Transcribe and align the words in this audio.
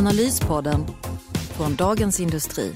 Analyspodden 0.00 0.86
från 1.32 1.76
Dagens 1.76 2.20
Industri. 2.20 2.72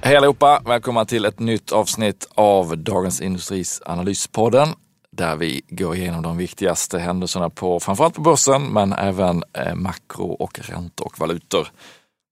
Hej 0.00 0.16
allihopa! 0.16 0.62
Välkomna 0.64 1.04
till 1.04 1.24
ett 1.24 1.38
nytt 1.38 1.72
avsnitt 1.72 2.28
av 2.34 2.78
Dagens 2.78 3.20
Industris 3.20 3.82
Analyspodden 3.86 4.68
där 5.12 5.36
vi 5.36 5.62
går 5.68 5.96
igenom 5.96 6.22
de 6.22 6.36
viktigaste 6.36 6.98
händelserna 6.98 7.50
på 7.50 7.80
framförallt 7.80 8.14
på 8.14 8.20
börsen 8.20 8.62
men 8.72 8.92
även 8.92 9.42
eh, 9.52 9.74
makro 9.74 10.26
och 10.32 10.58
räntor 10.58 11.06
och 11.06 11.20
valutor. 11.20 11.64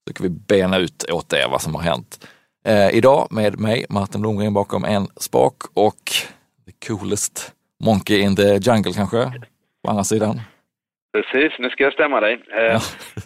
Så 0.06 0.14
ska 0.14 0.22
vi 0.22 0.30
bena 0.30 0.78
ut 0.78 1.04
åt 1.10 1.32
er 1.32 1.48
vad 1.50 1.62
som 1.62 1.74
har 1.74 1.82
hänt. 1.82 2.26
Eh, 2.64 2.88
idag 2.88 3.28
med 3.30 3.60
mig, 3.60 3.86
Martin 3.88 4.20
Blomgren 4.20 4.54
bakom 4.54 4.84
en 4.84 5.08
spak 5.16 5.62
och 5.74 6.12
the 6.66 6.86
coolest 6.86 7.52
monkey 7.84 8.20
in 8.20 8.36
the 8.36 8.56
jungle 8.56 8.92
kanske, 8.92 9.32
på 9.84 9.90
andra 9.90 10.04
sidan. 10.04 10.40
Precis, 11.14 11.52
nu 11.58 11.70
ska 11.70 11.84
jag 11.84 11.92
stämma 11.92 12.20
dig. 12.20 12.42
Eh, 12.58 12.74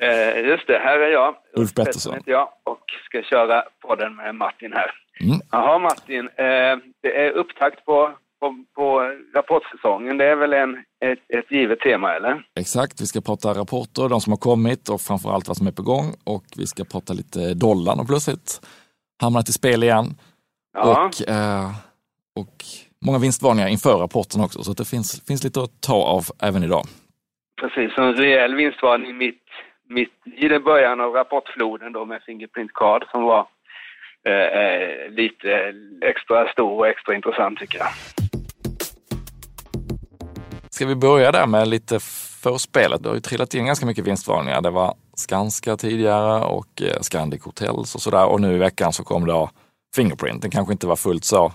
eh, 0.09 0.47
just 0.47 0.67
det, 0.67 0.79
här 0.79 0.99
är 0.99 1.13
jag. 1.13 1.35
Ulf 1.55 1.75
Pettersson. 1.75 2.15
heter 2.15 2.31
jag 2.31 2.49
och 2.65 2.85
ska 3.05 3.23
köra 3.23 3.63
podden 3.87 4.17
med 4.17 4.35
Martin 4.35 4.73
här. 4.73 4.91
Mm. 5.21 5.41
Jaha 5.51 5.79
Martin, 5.79 6.29
eh, 6.37 6.75
det 7.03 7.27
är 7.27 7.31
upptakt 7.31 7.85
på, 7.85 8.11
på, 8.41 8.65
på 8.75 9.13
rapportsäsongen. 9.35 10.19
Det 10.19 10.25
är 10.25 10.37
väl 10.37 10.53
en, 10.53 10.75
ett, 11.05 11.39
ett 11.39 11.51
givet 11.51 11.81
tema 11.81 12.15
eller? 12.15 12.43
Exakt, 12.61 13.01
vi 13.01 13.07
ska 13.07 13.21
prata 13.21 13.55
rapporter, 13.55 14.09
de 14.09 14.21
som 14.21 14.33
har 14.33 14.39
kommit 14.39 14.89
och 14.89 15.01
framförallt 15.01 15.49
vad 15.49 15.57
som 15.57 15.67
är 15.67 15.73
på 15.73 15.83
gång 15.83 16.15
och 16.25 16.45
vi 16.57 16.67
ska 16.67 16.85
prata 16.85 17.13
lite 17.13 17.55
dollarn 17.55 18.01
och 18.01 18.07
plötsligt 18.07 18.61
hamnat 19.23 19.49
i 19.49 19.53
spel 19.53 19.83
igen. 19.83 20.07
Ja, 20.73 21.07
Och, 21.07 21.29
eh, 21.29 21.71
och 22.37 22.65
många 23.07 23.19
vinstvarningar 23.19 23.69
inför 23.69 23.99
rapporten 23.99 24.41
också 24.41 24.63
så 24.63 24.73
det 24.73 24.85
finns, 24.85 25.23
finns 25.27 25.45
lite 25.45 25.61
att 25.61 25.81
ta 25.81 25.97
av 25.97 26.25
även 26.43 26.63
idag 26.63 26.87
precis. 27.61 27.95
Så 27.95 28.03
en 28.03 28.15
rejäl 28.15 28.55
vinstvarning 28.55 29.17
mitt, 29.17 29.45
mitt 29.89 30.13
i 30.37 30.49
den 30.49 30.65
början 30.65 31.01
av 31.01 31.13
rapportfloden 31.13 31.93
då 31.93 32.05
med 32.05 32.23
Fingerprint 32.23 32.73
Card 32.75 33.05
som 33.11 33.23
var 33.23 33.47
eh, 34.27 34.35
eh 34.35 35.11
lite 35.11 35.75
extra 36.03 36.49
stor 36.53 36.73
och 36.79 36.89
extra 36.89 37.15
intressant 37.15 37.59
tycker 37.59 37.79
jag. 37.79 37.89
Ska 40.71 40.87
vi 40.87 40.95
börja 40.95 41.33
där 41.33 41.47
med 41.47 41.69
lite 41.69 42.01
förspelet? 42.43 43.03
Det 43.03 43.09
har 43.09 43.15
ju 43.15 43.21
trillat 43.21 43.55
in 43.55 43.67
ganska 43.67 43.87
mycket 43.87 44.07
vinstvarningar. 44.07 44.63
Det 44.63 44.71
var 44.71 44.95
Skanska 45.15 45.77
tidigare 45.77 46.45
och 46.45 46.83
eh, 46.83 47.01
Scandic 47.01 47.45
Hotels 47.45 47.95
och 47.95 48.01
sådär. 48.01 48.27
Och 48.27 48.41
nu 48.41 48.55
i 48.55 48.59
veckan 48.59 48.93
så 48.93 49.05
kom 49.05 49.27
då 49.27 49.51
Fingerprint. 49.97 50.43
Den 50.43 50.51
kanske 50.51 50.73
inte 50.73 50.87
var 50.87 50.97
fullt 50.97 51.25
så 51.25 51.53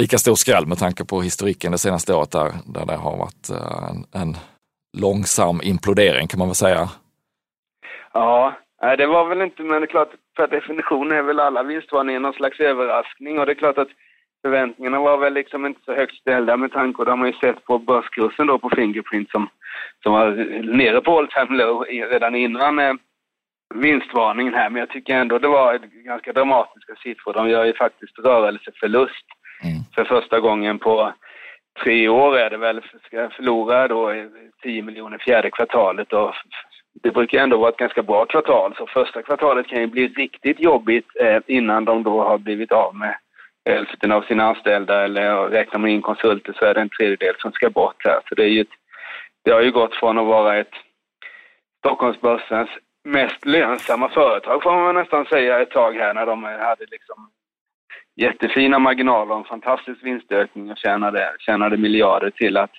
lika 0.00 0.18
stor 0.18 0.34
skräll 0.34 0.66
med 0.66 0.78
tanke 0.78 1.04
på 1.04 1.22
historiken 1.22 1.72
det 1.72 1.78
senaste 1.78 2.14
året 2.14 2.30
där, 2.30 2.52
där 2.66 2.86
det 2.86 2.96
har 2.96 3.16
varit 3.16 3.50
eh, 3.50 3.88
en, 3.90 4.20
en 4.22 4.36
långsam 4.98 5.60
implodering 5.62 6.26
kan 6.28 6.38
man 6.38 6.48
väl 6.48 6.54
säga. 6.54 6.88
Ja, 8.12 8.54
det 8.98 9.06
var 9.06 9.28
väl 9.28 9.42
inte, 9.42 9.62
men 9.62 9.80
det 9.80 9.84
är 9.84 9.86
klart, 9.86 10.12
per 10.36 10.46
definition 10.46 11.12
är 11.12 11.22
väl 11.22 11.40
alla 11.40 11.62
vinstvarningar 11.62 12.20
någon 12.20 12.32
slags 12.32 12.60
överraskning 12.60 13.38
och 13.38 13.46
det 13.46 13.52
är 13.52 13.54
klart 13.54 13.78
att 13.78 13.88
förväntningarna 14.42 15.00
var 15.00 15.18
väl 15.18 15.34
liksom 15.34 15.66
inte 15.66 15.80
så 15.84 15.94
högt 15.94 16.16
ställda 16.16 16.56
med 16.56 16.72
tanke 16.72 16.96
på, 16.96 17.04
det 17.04 17.10
har 17.10 17.16
man 17.16 17.28
ju 17.28 17.38
sett 17.38 17.64
på 17.64 17.78
börskursen 17.78 18.46
då 18.46 18.58
på 18.58 18.70
Fingerprint 18.70 19.30
som, 19.30 19.48
som 20.02 20.12
var 20.12 20.30
nere 20.76 21.00
på 21.00 21.18
all 21.18 21.28
time 21.28 21.58
low 21.64 21.84
redan 22.10 22.34
innan 22.34 22.78
eh, 22.78 22.94
vinstvarningen 23.74 24.54
här, 24.54 24.70
men 24.70 24.80
jag 24.80 24.90
tycker 24.90 25.14
ändå 25.14 25.38
det 25.38 25.48
var 25.48 25.78
ganska 26.04 26.32
dramatiska 26.32 26.94
siffror. 27.02 27.32
De 27.32 27.48
gör 27.48 27.64
ju 27.64 27.72
faktiskt 27.72 28.18
rörelseförlust 28.18 29.26
Mm. 29.64 29.82
för 29.94 30.04
första 30.04 30.40
gången 30.40 30.78
på 30.78 31.12
tre 31.84 32.08
år 32.08 32.38
är 32.38 32.50
det 32.50 32.56
väl, 32.56 32.82
ska 33.06 33.30
förlora 33.30 33.88
då 33.88 34.12
10 34.62 34.82
miljoner 34.82 35.18
fjärde 35.18 35.50
kvartalet 35.50 36.12
och 36.12 36.34
det 37.02 37.10
brukar 37.10 37.38
ändå 37.38 37.56
vara 37.56 37.68
ett 37.68 37.76
ganska 37.76 38.02
bra 38.02 38.26
kvartal, 38.26 38.74
så 38.76 38.86
första 38.86 39.22
kvartalet 39.22 39.66
kan 39.66 39.80
ju 39.80 39.86
bli 39.86 40.08
riktigt 40.08 40.60
jobbigt 40.60 41.06
eh, 41.20 41.38
innan 41.46 41.84
de 41.84 42.02
då 42.02 42.22
har 42.22 42.38
blivit 42.38 42.72
av 42.72 42.94
med 42.94 43.16
hälften 43.64 44.12
av 44.12 44.22
sina 44.22 44.44
anställda 44.44 45.04
eller 45.04 45.48
räknar 45.48 45.78
man 45.78 45.90
in 45.90 46.02
konsulter 46.02 46.52
så 46.58 46.64
är 46.64 46.74
det 46.74 46.80
en 46.80 46.88
tredjedel 46.88 47.34
som 47.38 47.52
ska 47.52 47.70
bort 47.70 48.04
här. 48.04 48.20
Så 48.28 48.34
det, 48.34 48.42
är 48.42 48.48
ju 48.48 48.60
ett, 48.60 48.76
det 49.44 49.50
har 49.50 49.60
ju 49.60 49.70
gått 49.70 49.94
från 49.94 50.18
att 50.18 50.26
vara 50.26 50.56
ett 50.56 50.74
Stockholmsbörsens 51.78 52.70
mest 53.04 53.46
lönsamma 53.46 54.08
företag 54.08 54.62
får 54.62 54.72
man 54.72 54.94
nästan 54.94 55.24
säga 55.24 55.60
ett 55.60 55.70
tag 55.70 55.92
här 55.92 56.14
när 56.14 56.26
de 56.26 56.44
hade 56.44 56.86
liksom 56.90 57.30
jättefina 58.22 58.78
marginaler 58.78 59.32
och 59.32 59.38
en 59.38 59.44
fantastisk 59.44 60.04
vinstökning 60.04 60.70
och 60.70 60.78
tjänade, 60.78 61.22
tjänade 61.38 61.76
miljarder 61.76 62.30
till 62.30 62.56
att 62.56 62.70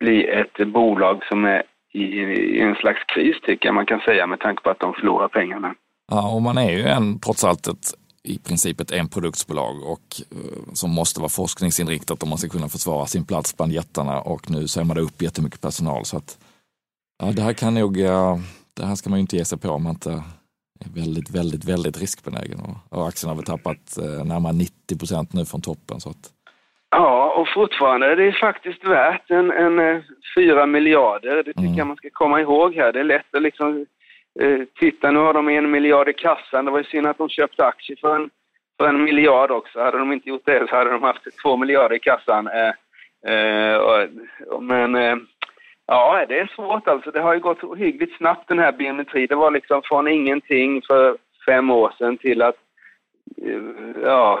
bli 0.00 0.26
ett 0.26 0.68
bolag 0.68 1.24
som 1.28 1.44
är 1.44 1.62
i, 1.92 2.02
i 2.02 2.60
en 2.60 2.74
slags 2.74 3.04
kris 3.14 3.36
tycker 3.42 3.68
jag 3.68 3.74
man 3.74 3.86
kan 3.86 4.00
säga 4.00 4.26
med 4.26 4.40
tanke 4.40 4.62
på 4.62 4.70
att 4.70 4.80
de 4.80 4.94
förlorar 4.94 5.28
pengarna. 5.28 5.74
Ja, 6.10 6.34
och 6.34 6.42
man 6.42 6.58
är 6.58 6.70
ju 6.70 6.82
en, 6.82 7.20
trots 7.20 7.44
allt 7.44 7.66
ett, 7.66 7.94
i 8.22 8.38
princip 8.38 8.80
ett 8.80 8.92
enproduktsbolag 8.92 9.82
och 9.82 10.06
eh, 10.30 10.72
som 10.72 10.90
måste 10.90 11.20
vara 11.20 11.28
forskningsinriktat 11.28 12.22
om 12.22 12.28
man 12.28 12.38
ska 12.38 12.48
kunna 12.48 12.68
försvara 12.68 13.06
sin 13.06 13.26
plats 13.26 13.56
bland 13.56 13.72
jättarna 13.72 14.20
och 14.20 14.50
nu 14.50 14.68
säger 14.68 14.84
man 14.84 14.98
upp 14.98 15.22
jättemycket 15.22 15.60
personal 15.60 16.04
så 16.04 16.16
att 16.16 16.38
ja, 17.22 17.32
det 17.32 17.42
här 17.42 17.52
kan 17.52 17.74
nog, 17.74 18.00
eh, 18.00 18.36
det 18.76 18.86
här 18.86 18.94
ska 18.94 19.10
man 19.10 19.18
ju 19.18 19.20
inte 19.20 19.36
ge 19.36 19.44
sig 19.44 19.58
på 19.58 19.68
om 19.68 19.82
man 19.82 19.92
inte 19.92 20.22
är 20.80 21.00
väldigt, 21.00 21.30
väldigt, 21.30 21.64
väldigt 21.64 22.00
riskbenägen 22.00 22.58
och, 22.60 22.98
och 22.98 23.08
aktien 23.08 23.28
har 23.28 23.36
väl 23.36 23.44
tappat 23.44 23.96
eh, 23.98 24.24
närmare 24.24 24.52
90 24.52 24.98
procent 24.98 25.32
nu 25.32 25.44
från 25.44 25.60
toppen 25.60 26.00
så 26.00 26.10
att 26.10 26.30
Ja, 26.90 27.34
och 27.36 27.48
fortfarande 27.54 28.06
är 28.12 28.16
det 28.16 28.32
faktiskt 28.32 28.84
värt 28.84 29.30
en, 29.30 29.50
en 29.50 29.78
eh, 29.78 30.02
4 30.36 30.66
miljarder. 30.66 31.36
Det 31.36 31.44
tycker 31.44 31.60
Mm. 31.60 31.74
jag 31.78 31.86
man 31.86 31.96
ska 31.96 32.08
komma 32.12 32.40
ihåg 32.40 32.74
här. 32.74 32.92
Det 32.92 33.00
är 33.00 33.04
lätt 33.04 33.34
att 33.34 33.42
liksom 33.42 33.86
eh, 34.40 34.58
titta, 34.80 35.10
nu 35.10 35.18
har 35.18 35.34
de 35.34 35.48
en 35.48 35.70
miljard 35.70 36.08
i 36.08 36.12
kassan. 36.12 36.64
Det 36.64 36.70
var 36.70 36.78
ju 36.78 36.84
synd 36.84 37.06
att 37.06 37.18
de 37.18 37.28
köpte 37.28 37.64
aktier 37.66 37.96
för 38.00 38.16
en, 38.16 38.30
för 38.78 38.88
en 38.88 39.04
miljard 39.04 39.50
också. 39.50 39.80
Hade 39.80 39.98
de 39.98 40.12
inte 40.12 40.28
gjort 40.28 40.46
det 40.46 40.66
så 40.68 40.76
hade 40.76 40.90
de 40.90 41.02
haft 41.02 41.26
två 41.42 41.56
miljarder 41.56 41.96
i 41.96 41.98
kassan. 41.98 42.46
Eh, 42.46 42.72
eh, 43.34 43.76
och, 43.76 44.08
och, 44.54 44.62
men 44.62 44.94
eh, 44.94 45.16
ja, 45.86 46.24
det 46.28 46.38
är 46.38 46.46
svårt 46.46 46.88
alltså. 46.88 47.10
Det 47.10 47.20
har 47.20 47.34
ju 47.34 47.40
gått 47.40 47.64
ohyggligt 47.64 48.16
snabbt 48.16 48.48
den 48.48 48.58
här 48.58 48.72
biometri. 48.72 49.26
Det 49.26 49.34
var 49.34 49.50
liksom 49.50 49.82
från 49.84 50.08
ingenting 50.08 50.82
för 50.82 51.16
fem 51.46 51.70
år 51.70 51.92
sedan 51.98 52.16
till 52.16 52.42
att 52.42 52.56
eh, 53.42 54.02
ja, 54.02 54.40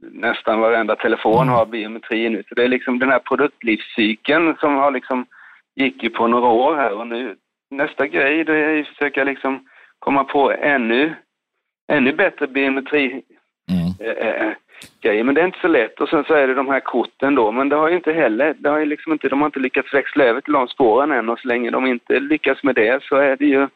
nästan 0.00 0.60
varenda 0.60 0.96
telefon 0.96 1.48
har 1.48 1.66
biometri 1.66 2.28
nu. 2.28 2.42
Så 2.48 2.54
det 2.54 2.64
är 2.64 2.68
liksom 2.68 2.98
den 2.98 3.10
här 3.10 3.18
produktlivscykeln 3.18 4.56
som 4.60 4.76
har 4.76 4.90
liksom 4.90 5.26
gick 5.76 6.02
ju 6.02 6.10
på 6.10 6.26
några 6.26 6.48
år 6.48 6.76
här 6.76 6.92
och 6.92 7.06
nu 7.06 7.36
nästa 7.70 8.06
grej 8.06 8.44
det 8.44 8.56
är 8.56 8.80
att 8.80 8.86
försöka 8.86 9.24
liksom 9.24 9.68
komma 9.98 10.24
på 10.24 10.52
ännu, 10.52 11.14
ännu 11.92 12.12
bättre 12.12 12.46
biometri 12.46 13.22
mm. 14.00 14.16
eh, 14.18 14.46
eh, 14.46 14.52
grejer. 15.00 15.24
Men 15.24 15.34
det 15.34 15.40
är 15.40 15.46
inte 15.46 15.60
så 15.60 15.68
lätt. 15.68 16.00
Och 16.00 16.08
sen 16.08 16.24
så 16.24 16.34
är 16.34 16.46
det 16.46 16.54
de 16.54 16.68
här 16.68 16.80
korten 16.80 17.34
då. 17.34 17.52
Men 17.52 17.68
det 17.68 17.76
har 17.76 17.88
ju 17.88 17.96
inte 17.96 18.12
heller, 18.12 18.54
det 18.58 18.68
har 18.68 18.78
ju 18.78 18.86
liksom 18.86 19.12
inte, 19.12 19.28
de 19.28 19.40
har 19.40 19.46
inte 19.46 19.58
lyckats 19.58 19.94
växla 19.94 20.24
över 20.24 20.40
till 20.40 20.52
de 20.52 20.68
spåren 20.68 21.12
än. 21.12 21.28
Och 21.28 21.38
så 21.38 21.48
länge 21.48 21.70
de 21.70 21.86
inte 21.86 22.20
lyckas 22.20 22.62
med 22.62 22.74
det 22.74 23.02
så 23.02 23.16
är 23.16 23.36
det 23.36 23.46
ju, 23.46 23.68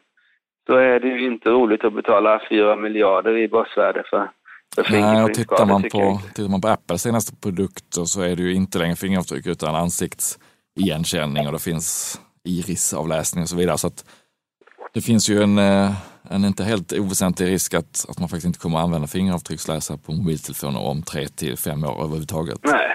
så 0.67 0.75
är 0.75 0.99
det 0.99 1.07
ju 1.07 1.25
inte 1.25 1.49
roligt 1.49 1.85
att 1.85 1.93
betala 1.93 2.41
4 2.49 2.75
miljarder 2.75 3.37
i 3.37 3.47
börsvärde 3.47 4.03
för, 4.09 4.29
Nej, 4.89 5.23
och 5.23 5.33
tittar 5.33 5.65
man, 5.65 5.81
på, 5.81 6.19
tittar 6.35 6.49
man 6.49 6.61
på 6.61 6.67
Apples 6.67 7.01
senaste 7.01 7.35
produkter 7.35 8.05
så 8.05 8.21
är 8.21 8.35
det 8.35 8.43
ju 8.43 8.53
inte 8.53 8.77
längre 8.77 8.95
fingeravtryck 8.95 9.47
utan 9.47 9.75
ansiktsigenkänning 9.75 11.47
och 11.47 11.53
det 11.53 11.59
finns 11.59 12.19
irisavläsning 12.43 13.41
och 13.41 13.49
så 13.49 13.55
vidare. 13.55 13.77
Så 13.77 13.87
att 13.87 14.05
det 14.93 15.01
finns 15.01 15.29
ju 15.29 15.43
en, 15.43 15.57
eh, 15.57 15.91
en 16.35 16.45
inte 16.45 16.63
helt 16.63 16.93
oväsentlig 17.03 17.47
risk 17.47 17.73
att, 17.73 17.93
att 18.09 18.19
man 18.19 18.29
faktiskt 18.29 18.49
inte 18.51 18.59
kommer 18.59 18.77
att 18.77 18.83
använda 18.83 19.07
fingeravtrycksläsare 19.07 19.97
på 20.05 20.11
mobiltelefoner 20.11 20.81
om 20.91 20.97
tre 21.11 21.23
till 21.39 21.57
fem 21.57 21.83
år 21.83 21.97
överhuvudtaget. 22.03 22.59
Nej. 22.63 22.89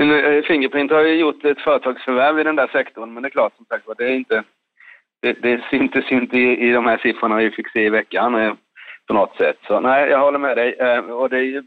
Eh, 0.00 0.42
Fingerprint 0.48 0.90
har 0.90 1.02
ju 1.02 1.14
gjort 1.14 1.44
ett 1.44 1.60
företagsförvärv 1.60 2.38
i 2.38 2.44
den 2.44 2.56
där 2.56 2.68
sektorn, 2.72 3.14
men 3.14 3.22
det 3.22 3.28
är 3.28 3.38
klart 3.38 3.56
som 3.56 3.66
sagt 3.66 3.86
var, 3.86 3.94
det 3.98 4.04
är 4.04 4.14
inte... 4.14 4.42
Det, 5.22 5.32
det 5.32 5.64
syntes 5.70 6.12
inte 6.12 6.36
i, 6.36 6.68
i 6.68 6.72
de 6.72 6.86
här 6.86 6.98
siffrorna 6.98 7.36
vi 7.36 7.50
fick 7.50 7.70
se 7.70 7.86
i 7.86 7.90
veckan 7.90 8.34
eh, 8.34 8.54
på 9.06 9.14
något 9.14 9.36
sätt. 9.36 9.58
Så 9.66 9.80
nej, 9.80 10.10
jag 10.10 10.20
håller 10.20 10.38
med 10.38 10.56
dig. 10.56 10.74
Eh, 10.74 10.98
och 10.98 11.30
det 11.30 11.36
är 11.36 11.42
ju... 11.42 11.62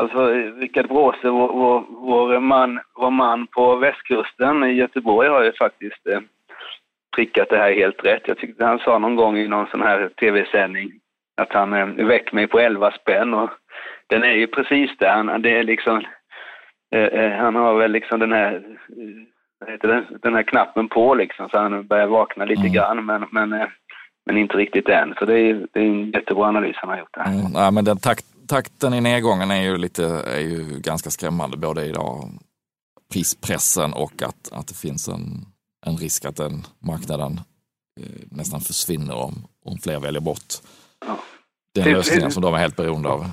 Alltså, 0.00 0.26
Rickard 0.60 0.88
Bråse, 0.88 1.28
vår, 1.30 1.52
vår, 1.52 1.84
vår, 1.88 2.40
man, 2.40 2.80
vår 2.94 3.10
man 3.10 3.46
på 3.46 3.76
västkusten 3.76 4.64
i 4.64 4.72
Göteborg 4.72 5.28
har 5.28 5.44
ju 5.44 5.52
faktiskt 5.52 6.06
prickat 7.16 7.48
det 7.50 7.56
här 7.58 7.72
helt 7.72 8.04
rätt. 8.04 8.22
Jag 8.26 8.38
tyckte 8.38 8.64
han 8.64 8.78
sa 8.78 8.98
någon 8.98 9.16
gång 9.16 9.36
i 9.36 9.48
någon 9.48 9.66
sån 9.66 9.82
här 9.82 10.08
tv-sändning 10.20 10.90
att 11.42 11.52
han 11.52 11.72
eh, 11.72 12.06
väck 12.06 12.32
mig 12.32 12.46
på 12.46 12.58
11 12.58 12.90
spänn 12.90 13.34
och 13.34 13.50
den 14.06 14.22
är 14.22 14.32
ju 14.32 14.46
precis 14.46 14.90
det. 14.98 15.08
Han, 15.08 15.42
det 15.42 15.58
är 15.58 15.62
liksom, 15.64 16.04
eh, 16.94 17.00
eh, 17.00 17.32
han 17.32 17.54
har 17.54 17.74
väl 17.78 17.92
liksom 17.92 18.20
den 18.20 18.32
här, 18.32 18.54
eh, 18.54 18.62
vad 19.60 19.70
heter 19.70 19.88
det, 19.88 20.04
den 20.22 20.34
här 20.34 20.42
knappen 20.42 20.88
på 20.88 21.14
liksom 21.14 21.48
så 21.48 21.58
han 21.58 21.86
börjar 21.86 22.06
vakna 22.06 22.44
lite 22.44 22.60
Mm. 22.60 22.72
grann 22.72 23.06
men, 23.06 23.26
men, 23.30 23.52
eh, 23.52 23.68
men 24.26 24.38
inte 24.38 24.56
riktigt 24.56 24.88
än. 24.88 25.14
Så 25.18 25.24
det 25.24 25.38
är, 25.38 25.66
det 25.72 25.80
är 25.80 25.84
en 25.84 26.10
jättebra 26.10 26.46
analys 26.46 26.76
han 26.76 26.90
har 26.90 26.98
gjort 26.98 27.14
där. 27.14 27.24
Mm, 27.24 27.52
nej, 27.52 27.72
men 27.72 27.84
den 27.84 27.98
takt, 27.98 28.26
takten 28.48 28.94
i 28.94 29.00
nedgången 29.00 29.50
är 29.50 29.62
ju, 29.62 29.76
lite, 29.78 30.04
är 30.36 30.40
ju 30.40 30.80
ganska 30.80 31.10
skrämmande, 31.10 31.56
både 31.56 31.84
idag 31.84 32.28
prispressen 33.12 33.92
och 33.92 34.22
att, 34.22 34.52
att 34.52 34.68
det 34.68 34.74
finns 34.74 35.08
en, 35.08 35.22
en 35.86 35.96
risk 35.96 36.24
att 36.24 36.36
den 36.36 36.66
marknaden 36.78 37.40
eh, 38.00 38.06
nästan 38.30 38.60
försvinner 38.60 39.14
om, 39.14 39.34
om 39.64 39.78
fler 39.78 40.00
väljer 40.00 40.20
bort 40.20 40.54
Ja. 41.06 41.16
den 41.74 41.84
Finns- 41.84 41.96
lösningen 41.96 42.20
finns- 42.22 42.34
som 42.34 42.42
de 42.42 42.54
är 42.54 42.58
helt 42.58 42.76
beroende 42.76 43.08
av. 43.08 43.24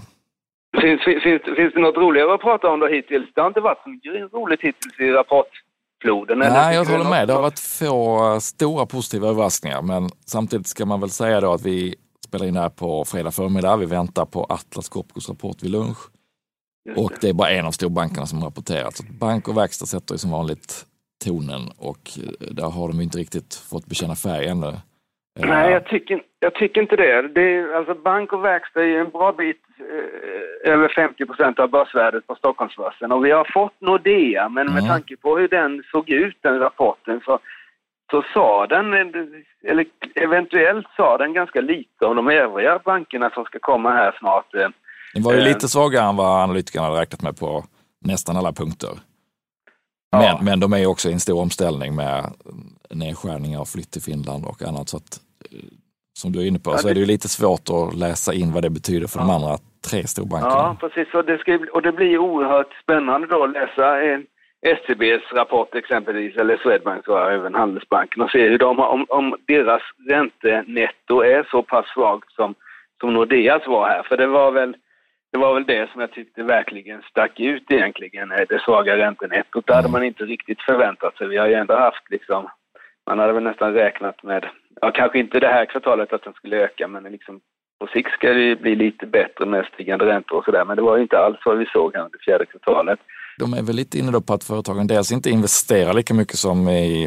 Finns, 0.82 1.02
finns, 1.06 1.24
finns, 1.24 1.74
det 1.74 1.80
något 1.82 1.96
roligare 1.98 2.34
att 2.34 2.42
prata 2.42 2.68
om 2.68 2.80
då 2.80 2.88
hittills? 2.88 3.30
Det 3.36 3.42
har 3.42 3.48
inte 3.48 3.62
varit 3.62 3.78
så 3.84 4.38
roligt 4.38 4.62
hittills 4.62 5.00
i 5.00 5.12
rapportfloden. 5.12 6.42
eller? 6.42 6.52
Nej, 6.54 6.76
jag 6.76 6.86
Tycker 6.86 6.98
du 6.98 7.04
håller 7.04 7.18
med. 7.18 7.28
Det 7.28 7.34
har 7.34 7.42
varit 7.42 7.60
få 7.60 8.34
eh, 8.34 8.40
stora 8.40 8.86
positiva 8.86 9.28
överraskningar, 9.28 9.82
men 9.82 10.10
samtidigt 10.26 10.68
ska 10.68 10.86
man 10.86 11.00
väl 11.00 11.10
säga 11.10 11.42
då 11.42 11.54
att 11.54 11.62
vi 11.62 11.96
spelar 12.28 12.46
in 12.46 12.54
det 12.54 12.60
här 12.60 12.70
på 12.70 13.06
fredag 13.06 13.32
förmiddag. 13.32 13.76
Vi 13.78 13.86
väntar 13.86 14.26
på 14.26 14.44
Atlas 14.44 14.90
Copcos 14.90 15.30
rapport 15.30 15.64
vid 15.64 15.72
lunch 15.72 15.98
och 16.96 17.12
det 17.22 17.30
är 17.30 17.34
bara 17.34 17.50
en 17.50 17.66
av 17.66 17.72
storbankerna 17.72 18.26
som 18.26 18.44
rapporterat. 18.44 18.98
Så 18.98 19.04
bank 19.20 19.48
och 19.48 19.58
verkstad 19.58 19.86
sätter 19.86 20.14
ju 20.14 20.18
som 20.18 20.32
vanligt 20.32 20.86
tonen 21.26 21.62
och 21.78 22.04
eh, 22.24 22.48
där 22.56 22.70
har 22.70 22.88
de 22.88 23.02
inte 23.02 23.18
riktigt 23.18 23.56
fått 23.70 23.86
bekänna 23.86 24.16
färg 24.16 24.48
ännu. 24.48 24.68
Eh, 25.40 25.48
Nej, 25.50 25.72
jag 25.72 25.86
tycker, 25.86 26.22
jag 26.40 26.54
tycker 26.56 26.82
inte 26.82 26.96
det. 26.96 27.28
det 27.28 27.42
är, 27.56 27.74
alltså 27.78 27.94
bank 27.96 28.34
och 28.34 28.44
verkstad 28.46 28.80
är 28.82 28.86
ju 28.86 29.00
en 29.00 29.10
bra 29.10 29.32
bit 29.32 29.62
eh, 29.80 30.72
över 30.74 30.88
50 30.96 31.26
procent 31.26 31.60
av 31.60 31.70
börsvärdet 31.70 32.28
på 32.28 32.36
Stockholmsbörsen. 32.36 33.12
Och 33.12 33.26
vi 33.26 33.32
har 33.32 33.48
fått 33.54 33.82
Nordea, 33.82 34.50
men 34.50 34.66
med 34.68 34.78
Mm. 34.84 34.88
tanke 34.88 35.18
på 35.18 35.38
hur 35.38 35.48
den 35.48 35.84
såg 35.92 36.10
ut, 36.10 36.38
den 36.42 36.60
rapporten, 36.60 37.22
så, 37.26 37.40
så 38.12 38.24
sa 38.34 38.68
den, 38.68 38.94
eller 39.64 39.86
eventuellt 40.16 40.88
sa 40.98 41.18
den 41.18 41.34
ganska 41.34 41.62
lite 41.62 42.06
om 42.06 42.16
de 42.16 42.28
övriga 42.30 42.80
bankerna 42.86 43.30
som 43.30 43.44
ska 43.46 43.60
komma 43.60 43.90
här 43.92 44.16
snart. 44.20 44.52
Den 45.14 45.24
var 45.24 45.34
ju 45.34 45.40
Eh. 45.40 45.44
lite 45.48 45.68
svagare 45.68 46.10
än 46.10 46.16
vad 46.16 46.44
analytikerna 46.44 46.86
hade 46.86 47.02
räknat 47.02 47.22
med 47.22 47.38
på 47.40 47.64
nästan 48.06 48.38
alla 48.38 48.52
punkter. 48.52 48.90
Men, 50.12 50.22
Ja. 50.24 50.40
men 50.42 50.60
de 50.60 50.74
är 50.74 50.86
också 50.86 51.10
i 51.10 51.14
en 51.14 51.20
stor 51.20 51.42
omställning 51.42 51.96
med 51.96 52.26
nedskärningar 52.90 53.60
och 53.60 53.68
flytt 53.68 53.92
till 53.92 54.02
Finland 54.02 54.46
och 54.46 54.62
annat. 54.64 54.90
Så 54.90 54.98
att, 54.98 55.20
eh, 55.52 55.58
som 56.20 56.32
du 56.32 56.40
är 56.42 56.46
inne 56.48 56.60
på 56.60 56.72
Ja, 56.72 56.78
så 56.78 56.88
är 56.90 56.94
det- 56.94 57.00
ju 57.00 57.06
lite 57.06 57.28
svårt 57.30 57.70
att 57.70 57.96
läsa 57.96 58.34
in 58.34 58.52
vad 58.54 58.64
det 58.64 58.70
betyder 58.70 59.08
för 59.08 59.20
de 59.20 59.30
andra 59.30 59.58
tre 59.90 60.08
storbankerna. 60.08 60.54
Ja, 60.54 60.78
precis. 60.80 61.14
Och 61.14 61.26
det, 61.26 61.38
ska, 61.38 61.60
och 61.74 61.82
det 61.82 61.92
blir 61.92 62.18
oerhört 62.18 62.74
spännande 62.84 63.28
då 63.28 63.44
att 63.44 63.52
läsa 63.52 64.02
eh, 64.04 64.20
SCBs 64.62 65.34
rapport 65.34 65.76
exempelvis, 65.76 66.36
eller 66.38 66.58
Swedbank 66.58 67.08
och 67.08 67.32
även 67.32 67.54
Handelsbanken 67.56 68.22
och 68.22 68.32
se 68.32 68.50
hur 68.50 68.58
de, 68.58 68.78
har- 68.78 68.88
om, 68.88 69.06
om 69.10 69.36
deras 69.48 69.82
räntenetto 70.10 71.22
är 71.22 71.48
så 71.52 71.64
pass 71.64 71.86
svagt 71.94 72.32
som, 72.32 72.56
som 73.00 73.14
Nordeas 73.14 73.68
var 73.68 73.88
här. 73.90 74.04
För 74.04 74.18
det 74.18 74.28
var 74.28 74.52
väl 74.52 74.76
det 75.32 75.38
var 75.38 75.54
väl 75.54 75.66
det 75.66 75.90
som 75.92 76.02
jag 76.02 76.12
tyckte 76.12 76.44
verkligen 76.44 77.02
stack 77.02 77.40
ut 77.40 77.72
egentligen, 77.72 78.32
eh, 78.32 78.46
det 78.50 78.62
svaga 78.62 78.98
räntenettot. 78.98 79.68
Det 79.68 79.76
hade 79.76 79.90
man 79.90 80.04
inte 80.04 80.24
riktigt 80.24 80.62
förväntat 80.62 81.18
sig. 81.18 81.28
Vi 81.28 81.38
har 81.38 81.48
ju 81.48 81.54
ändå 81.54 81.76
haft 81.76 82.10
liksom, 82.10 82.50
man 83.10 83.20
hade 83.20 83.34
väl 83.34 83.44
nästan 83.44 83.74
räknat 83.74 84.24
med, 84.24 84.46
ja 84.82 84.92
kanske 84.92 85.20
inte 85.20 85.40
det 85.40 85.48
här 85.48 85.66
kvartalet 85.66 86.14
att 86.14 86.24
den 86.24 86.34
skulle 86.34 86.58
öka, 86.58 86.88
men 86.88 87.04
liksom 87.04 87.40
på 87.80 87.88
sikt 87.88 88.12
ska 88.12 88.28
det 88.34 88.42
ju 88.42 88.56
bli 88.56 88.76
lite 88.76 89.06
bättre 89.06 89.46
med 89.46 89.66
stigande 89.74 90.06
räntor 90.06 90.38
och 90.38 90.46
sådär. 90.46 90.66
Men 90.66 90.76
det 90.76 90.82
var 90.82 90.96
ju 90.98 91.02
inte 91.02 91.20
alls 91.20 91.38
vad 91.46 91.58
vi 91.58 91.66
såg 91.66 91.96
här 91.96 92.06
under 92.06 92.20
fjärde 92.20 92.46
kvartalet. 92.46 93.00
De 93.38 93.54
är 93.54 93.62
väl 93.62 93.76
lite 93.76 94.00
inne 94.00 94.12
då 94.12 94.22
på 94.22 94.34
att 94.34 94.44
företagen 94.44 94.88
dels 94.88 95.12
inte 95.12 95.30
investerar 95.30 95.94
lika 95.94 96.14
mycket 96.14 96.38
som 96.38 96.58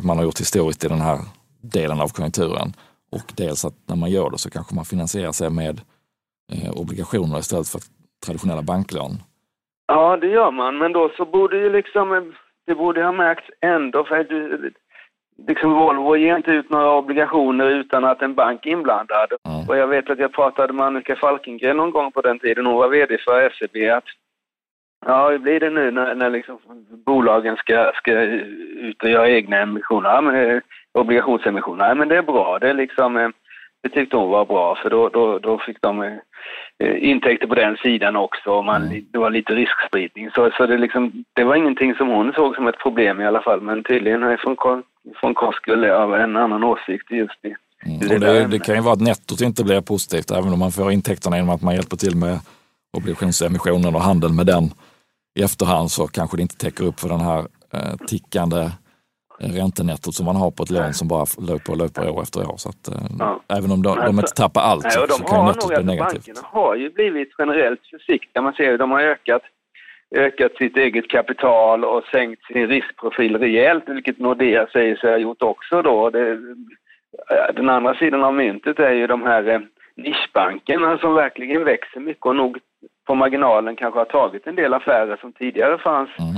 man 0.02 0.16
har 0.16 0.24
gjort 0.24 0.40
historiskt 0.40 0.84
i 0.84 0.88
den 0.88 1.00
här 1.00 1.18
delen 1.60 2.00
av 2.00 2.08
konjunkturen. 2.08 2.72
Och 3.12 3.32
dels 3.36 3.64
att 3.64 3.74
när 3.86 3.96
man 3.96 4.10
gör 4.10 4.30
det 4.30 4.38
så 4.38 4.50
kanske 4.50 4.74
man 4.74 4.84
finansierar 4.84 5.32
sig 5.32 5.50
med 5.50 5.80
eh, 6.52 6.70
obligationer 6.70 7.38
istället 7.38 7.68
för 7.68 7.78
att 7.78 7.90
traditionella 8.26 8.62
banklån. 8.62 9.12
Ja, 9.86 10.16
det 10.16 10.26
gör 10.26 10.50
man, 10.50 10.78
men 10.78 10.92
då 10.92 11.10
så 11.16 11.24
borde 11.24 11.56
ju 11.58 11.70
liksom, 11.72 12.32
det 12.66 12.74
borde 12.74 13.04
ha 13.04 13.12
märkts 13.12 13.50
ändå, 13.60 14.04
för 14.04 14.20
att 14.20 14.28
du, 14.28 14.72
liksom 15.48 15.72
Volvo 15.72 16.16
ger 16.16 16.36
inte 16.36 16.50
ut 16.50 16.70
några 16.70 16.92
obligationer 16.92 17.66
utan 17.66 18.04
att 18.04 18.22
en 18.22 18.34
bank 18.34 18.66
är 18.66 18.70
inblandad. 18.70 19.32
Mm. 19.48 19.68
Och 19.68 19.76
jag 19.76 19.86
vet 19.86 20.10
att 20.10 20.18
jag 20.18 20.32
pratade 20.32 20.72
med 20.72 20.86
Annika 20.86 21.16
Falkengren 21.16 21.76
någon 21.76 21.90
gång 21.90 22.12
på 22.12 22.20
den 22.20 22.38
tiden, 22.38 22.66
hon 22.66 22.76
var 22.76 22.88
VD 22.88 23.18
för 23.18 23.50
SEB, 23.50 23.92
att 23.96 24.04
ja, 25.06 25.30
hur 25.30 25.38
blir 25.38 25.60
det 25.60 25.70
nu 25.70 25.90
när, 25.90 26.14
när 26.14 26.30
liksom 26.30 26.58
bolagen 27.06 27.56
ska, 27.56 27.92
ska 27.94 28.12
ut 28.20 29.02
och 29.02 29.10
göra 29.10 29.30
egna 29.30 29.56
emissioner, 29.56 30.10
ja, 30.10 30.20
men, 30.20 30.34
eh, 30.34 30.60
obligationsemissioner? 30.94 31.86
Nej, 31.86 31.96
men 31.96 32.08
det 32.08 32.16
är 32.16 32.22
bra, 32.22 32.58
det 32.58 32.70
är 32.70 32.74
liksom, 32.74 33.16
eh, 33.16 33.28
det 33.82 33.88
tyckte 33.88 34.16
hon 34.16 34.30
var 34.30 34.44
bra, 34.44 34.74
för 34.82 34.90
då, 34.90 35.08
då, 35.08 35.38
då 35.38 35.58
fick 35.58 35.80
de 35.80 36.02
eh, 36.02 36.18
intäkter 36.98 37.46
på 37.46 37.54
den 37.54 37.76
sidan 37.76 38.16
också 38.16 38.62
man, 38.62 38.82
Mm. 38.82 39.04
det 39.12 39.18
var 39.18 39.30
lite 39.30 39.54
riskspridning. 39.54 40.30
Så, 40.34 40.50
så 40.56 40.66
det, 40.66 40.78
liksom, 40.78 41.24
det 41.32 41.44
var 41.44 41.56
ingenting 41.56 41.94
som 41.94 42.08
hon 42.08 42.32
såg 42.32 42.54
som 42.54 42.66
ett 42.66 42.78
problem 42.78 43.20
i 43.20 43.26
alla 43.26 43.42
fall, 43.42 43.60
men 43.60 43.84
tydligen 43.84 44.22
är 44.22 44.36
från, 44.36 44.82
från 45.20 45.34
Koskull 45.34 45.84
av 45.84 46.14
en 46.14 46.36
annan 46.36 46.64
åsikt 46.64 47.10
just 47.10 47.44
i 47.44 47.54
Mm. 47.86 47.98
Det 47.98 48.18
det, 48.18 48.46
det 48.46 48.58
kan 48.58 48.74
ju 48.74 48.80
vara 48.80 48.92
att 48.92 49.00
nettot 49.00 49.40
inte 49.40 49.64
blir 49.64 49.80
positivt 49.80 50.30
även 50.30 50.52
om 50.52 50.58
man 50.58 50.72
får 50.72 50.92
intäkterna 50.92 51.36
genom 51.36 51.54
att 51.54 51.62
man 51.62 51.74
hjälper 51.74 51.96
till 51.96 52.16
med 52.16 52.38
obligationsemissionen 52.96 53.94
och 53.94 54.00
handel 54.00 54.32
med 54.32 54.46
den 54.46 54.64
i 55.38 55.42
efterhand 55.42 55.90
så 55.90 56.06
kanske 56.06 56.36
det 56.36 56.42
inte 56.42 56.56
täcker 56.56 56.84
upp 56.84 57.00
för 57.00 57.08
den 57.08 57.20
här 57.20 57.38
eh, 57.74 57.96
tickande 58.06 58.60
eh, 58.60 58.70
räntenettot 59.50 60.14
som 60.14 60.26
man 60.26 60.36
har 60.36 60.50
på 60.50 60.62
ett 60.62 60.70
lån 60.70 60.92
som 60.94 61.08
bara 61.08 61.26
löper 61.48 61.72
och 61.72 61.78
löper 61.78 62.10
år 62.10 62.22
efter 62.22 62.40
år. 62.50 62.54
Så 62.56 62.68
att, 62.68 62.88
eh, 62.88 62.94
Ja. 63.18 63.40
Även 63.48 63.70
om 63.72 63.82
de, 63.82 63.88
de 63.96 64.00
Alltså- 64.00 64.10
inte 64.12 64.32
tappar 64.42 64.60
allt 64.60 64.82
Nej, 64.84 64.92
så, 64.92 65.00
de 65.06 65.12
så 65.12 65.24
kan 65.24 65.44
nettot 65.46 65.68
bli 65.68 65.84
negativt. 65.84 66.26
bankerna 66.26 66.40
har 66.52 66.74
ju 66.74 66.90
blivit 66.90 67.30
generellt 67.38 67.80
försiktiga. 67.90 68.42
Man 68.42 68.52
ser 68.52 68.64
ju, 68.70 68.76
de 68.76 68.90
har 68.90 69.00
ökat, 69.00 69.42
ökat 70.14 70.52
sitt 70.58 70.76
eget 70.76 71.08
kapital 71.10 71.84
och 71.84 72.02
sänkt 72.12 72.44
sin 72.46 72.66
riskprofil 72.68 73.36
rejält, 73.38 73.84
vilket 73.86 74.18
Nordea 74.18 74.66
säger 74.72 74.96
sig 74.96 75.10
ha 75.10 75.18
gjort 75.18 75.42
också 75.42 75.82
då. 75.82 76.10
Det, 76.10 76.38
den 77.54 77.68
andra 77.68 77.94
sidan 77.94 78.24
av 78.24 78.34
myntet 78.34 78.78
är 78.78 78.92
ju 78.92 79.06
de 79.06 79.22
här 79.22 79.48
eh, 79.48 79.60
nischbankerna 79.96 80.98
som 80.98 81.14
verkligen 81.14 81.64
växer 81.64 82.00
mycket 82.00 82.26
och 82.26 82.36
nog 82.36 82.58
på 83.06 83.14
marginalen 83.14 83.76
kanske 83.76 84.00
har 84.00 84.04
tagit 84.04 84.46
en 84.46 84.54
del 84.56 84.74
affärer 84.74 85.16
som 85.20 85.32
tidigare 85.32 85.78
fanns 85.78 86.10
Mm 86.18 86.32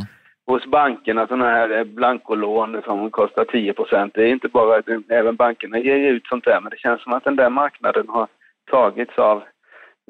hos 0.47 0.67
bankerna, 0.67 1.27
sådana 1.27 1.51
här 1.51 1.79
eh, 1.79 1.85
blankolån 1.85 2.83
som 2.85 3.11
kostar 3.11 3.45
10 3.45 3.73
procent. 3.73 4.15
Det 4.15 4.23
är 4.23 4.33
inte 4.33 4.49
bara, 4.49 4.79
att 4.79 4.89
eh, 4.89 4.99
även 5.09 5.37
bankerna 5.37 5.79
ger 5.79 5.97
ut 5.97 6.27
sånt 6.27 6.45
där, 6.45 6.61
men 6.61 6.71
det 6.71 6.79
känns 6.79 7.03
som 7.03 7.13
att 7.13 7.25
den 7.25 7.37
där 7.37 7.51
marknaden 7.51 8.09
har 8.09 8.29
tagits 8.71 9.19
av 9.19 9.43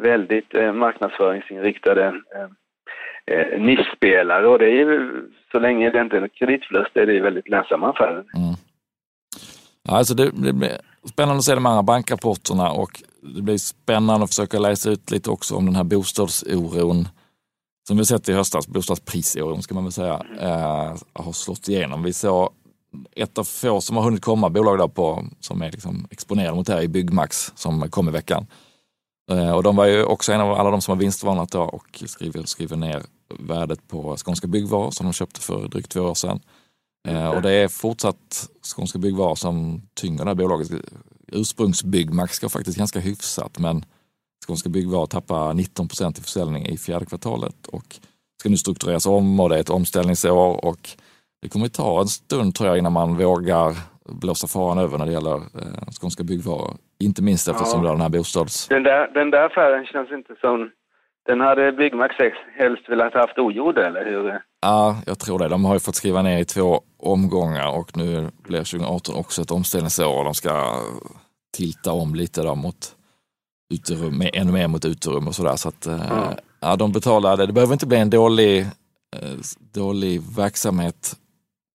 väldigt 0.03 0.55
eh, 0.55 0.73
marknadsföringsinriktade 0.73 2.07
eh, 2.07 3.37
eh, 3.37 3.61
nischspelare 3.61 4.47
och 4.47 4.59
det 4.59 4.67
är 4.67 4.77
ju, 4.77 5.23
så 5.53 5.59
länge 5.59 5.91
det 5.91 6.01
inte 6.01 6.17
är 6.17 6.29
kreditförlust, 6.29 6.97
är 6.97 7.07
det 7.07 7.13
ju 7.13 7.21
väldigt 7.21 7.49
lönsamma 7.49 7.91
affärer. 7.91 8.25
Mm. 8.37 8.55
Alltså 9.89 10.15
det, 10.15 10.31
det 10.31 10.53
blir 10.53 10.79
spännande 11.13 11.39
att 11.39 11.45
se 11.45 11.55
de 11.55 11.67
andra 11.67 11.83
bankrapporterna 11.83 12.71
och 12.71 12.91
det 13.37 13.43
blir 13.43 13.59
spännande 13.59 14.25
att 14.25 14.31
försöka 14.31 14.59
läsa 14.59 14.91
ut 14.91 15.11
lite 15.11 15.31
också 15.31 15.55
om 15.55 15.67
den 15.67 15.77
här 15.77 15.85
bostadsoron 15.85 17.09
som 17.89 17.97
vi 17.97 18.05
sett 18.05 18.29
i 18.29 18.33
höstas, 18.33 18.69
bostadsprisoron 18.69 19.63
ska 19.63 19.75
man 19.75 19.85
väl 19.85 19.93
säga, 19.93 20.23
eh, 20.41 20.97
har 21.13 21.33
slått 21.33 21.69
igenom. 21.69 22.03
Vi 22.03 22.13
såg 22.13 22.53
ett 23.17 23.39
av 23.39 23.45
få 23.45 23.81
som 23.81 23.97
har 23.97 24.05
hunnit 24.05 24.23
komma 24.23 24.51
bolag 24.51 24.79
där 24.79 24.89
på, 24.89 25.25
som 25.41 25.63
är 25.63 25.73
liksom 25.73 26.07
exponerade 26.11 26.57
mot 26.57 26.67
det 26.67 26.73
här 26.73 26.83
i 26.83 26.89
Byggmax 26.89 27.53
som 27.55 27.91
kom 27.91 28.09
i 28.09 28.13
veckan. 28.13 28.47
Eh, 29.31 29.53
och 29.53 29.63
de 29.63 29.77
var 29.77 29.87
ju 29.87 30.05
också 30.05 30.33
en 30.33 30.41
av 30.41 30.53
alla 30.53 30.71
de 30.71 30.81
som 30.81 30.93
har 30.93 30.97
vinstvarnat 30.97 31.51
då 31.51 31.63
och 31.63 32.03
skriver, 32.07 32.45
skriver 32.45 32.77
ner 32.77 33.03
värdet 33.39 33.89
på 33.89 34.17
Skånska 34.17 34.47
Byggvaror 34.47 34.91
som 34.91 35.07
de 35.07 35.13
köpte 35.13 35.41
för 35.41 35.69
drygt 35.69 35.91
två 35.91 36.01
år 36.01 36.15
sedan. 36.15 36.41
Eh, 37.09 37.29
och 37.29 37.43
det 37.43 37.53
är 37.53 37.69
fortsatt 37.69 38.49
Skånska 38.75 38.99
Byggvaror 38.99 39.35
som 39.35 39.83
tynger 39.95 40.25
det 40.25 40.31
här 40.31 40.35
bolaget. 40.35 40.71
Ursprungsbyggmax 41.29 42.39
går 42.39 42.49
faktiskt 42.49 42.79
ganska 42.79 43.01
hyfsat 43.01 43.59
men 43.59 43.85
Skånska 44.47 44.69
Byggvaror 44.69 45.07
tappar 45.07 45.55
19 45.55 45.89
procent 45.89 46.19
i 46.19 46.23
försäljning 46.23 46.67
i 46.67 46.79
fjärde 46.79 47.07
kvartalet 47.07 47.67
och 47.67 47.97
ska 48.41 48.49
nu 48.49 48.57
struktureras 48.57 49.07
om 49.07 49.41
och 49.41 49.49
det 49.49 49.57
är 49.57 49.61
ett 49.61 49.71
omställningsår 49.71 50.65
och 50.65 50.89
det 51.43 51.49
kommer 51.49 51.67
att 51.67 51.75
ta 51.75 52.01
en 52.01 52.09
stund 52.09 52.55
tror 52.55 52.69
jag 52.69 52.79
innan 52.79 52.93
man 52.93 53.17
vågar 53.17 53.77
blåsa 54.09 54.47
faran 54.47 54.79
över 54.79 54.99
när 54.99 55.07
det 55.07 55.13
gäller 55.13 55.35
eh, 55.35 55.93
Skånska 56.01 56.23
Byggvaror. 56.23 56.75
Inte 57.01 57.23
minst 57.23 57.49
eftersom 57.49 57.85
Ja. 57.85 57.91
den 57.91 58.01
här 58.01 58.09
bostads... 58.09 58.69
Den 58.69 58.83
där, 58.83 59.15
den 59.15 59.31
där 59.31 59.47
affären 59.47 59.87
känns 59.87 60.11
inte 60.13 60.35
som 60.41 60.71
Den 61.27 61.41
hade 61.41 61.73
Byggmax 61.73 62.15
helst 62.59 62.89
velat 62.89 63.15
haft 63.15 63.39
ogjord 63.39 63.79
eller 63.79 64.05
hur? 64.05 64.41
Ja, 64.63 64.97
jag 65.07 65.19
tror 65.19 65.39
det. 65.39 65.49
De 65.49 65.65
har 65.65 65.75
ju 65.75 65.81
fått 65.81 65.95
skriva 65.95 66.23
ner 66.23 66.39
i 66.39 66.45
två 66.45 66.81
omgångar 66.99 67.79
och 67.79 67.97
nu 67.97 68.31
blir 68.43 68.59
2018 68.59 69.15
också 69.15 69.43
ett 69.43 69.51
omställningsår 69.51 70.19
och 70.19 70.25
de 70.25 70.35
ska 70.35 70.81
tilta 71.57 71.93
om 71.93 72.15
lite 72.15 72.43
då 72.43 72.55
mot 72.55 72.97
uterum, 73.75 74.23
ännu 74.33 74.53
mer 74.53 74.69
mot 74.69 74.85
uterum 74.85 75.29
och 75.29 75.35
sådär. 75.35 75.57
Så 75.57 75.69
att, 75.69 75.87
mm. 75.87 76.35
ja, 76.61 76.77
de 76.77 76.93
betalade, 76.93 77.47
det 77.47 77.53
behöver 77.53 77.73
inte 77.73 77.87
bli 77.87 77.97
en 77.97 78.11
dålig, 78.11 78.61
eh, 79.17 79.35
dålig 79.73 80.23
verksamhet 80.23 81.17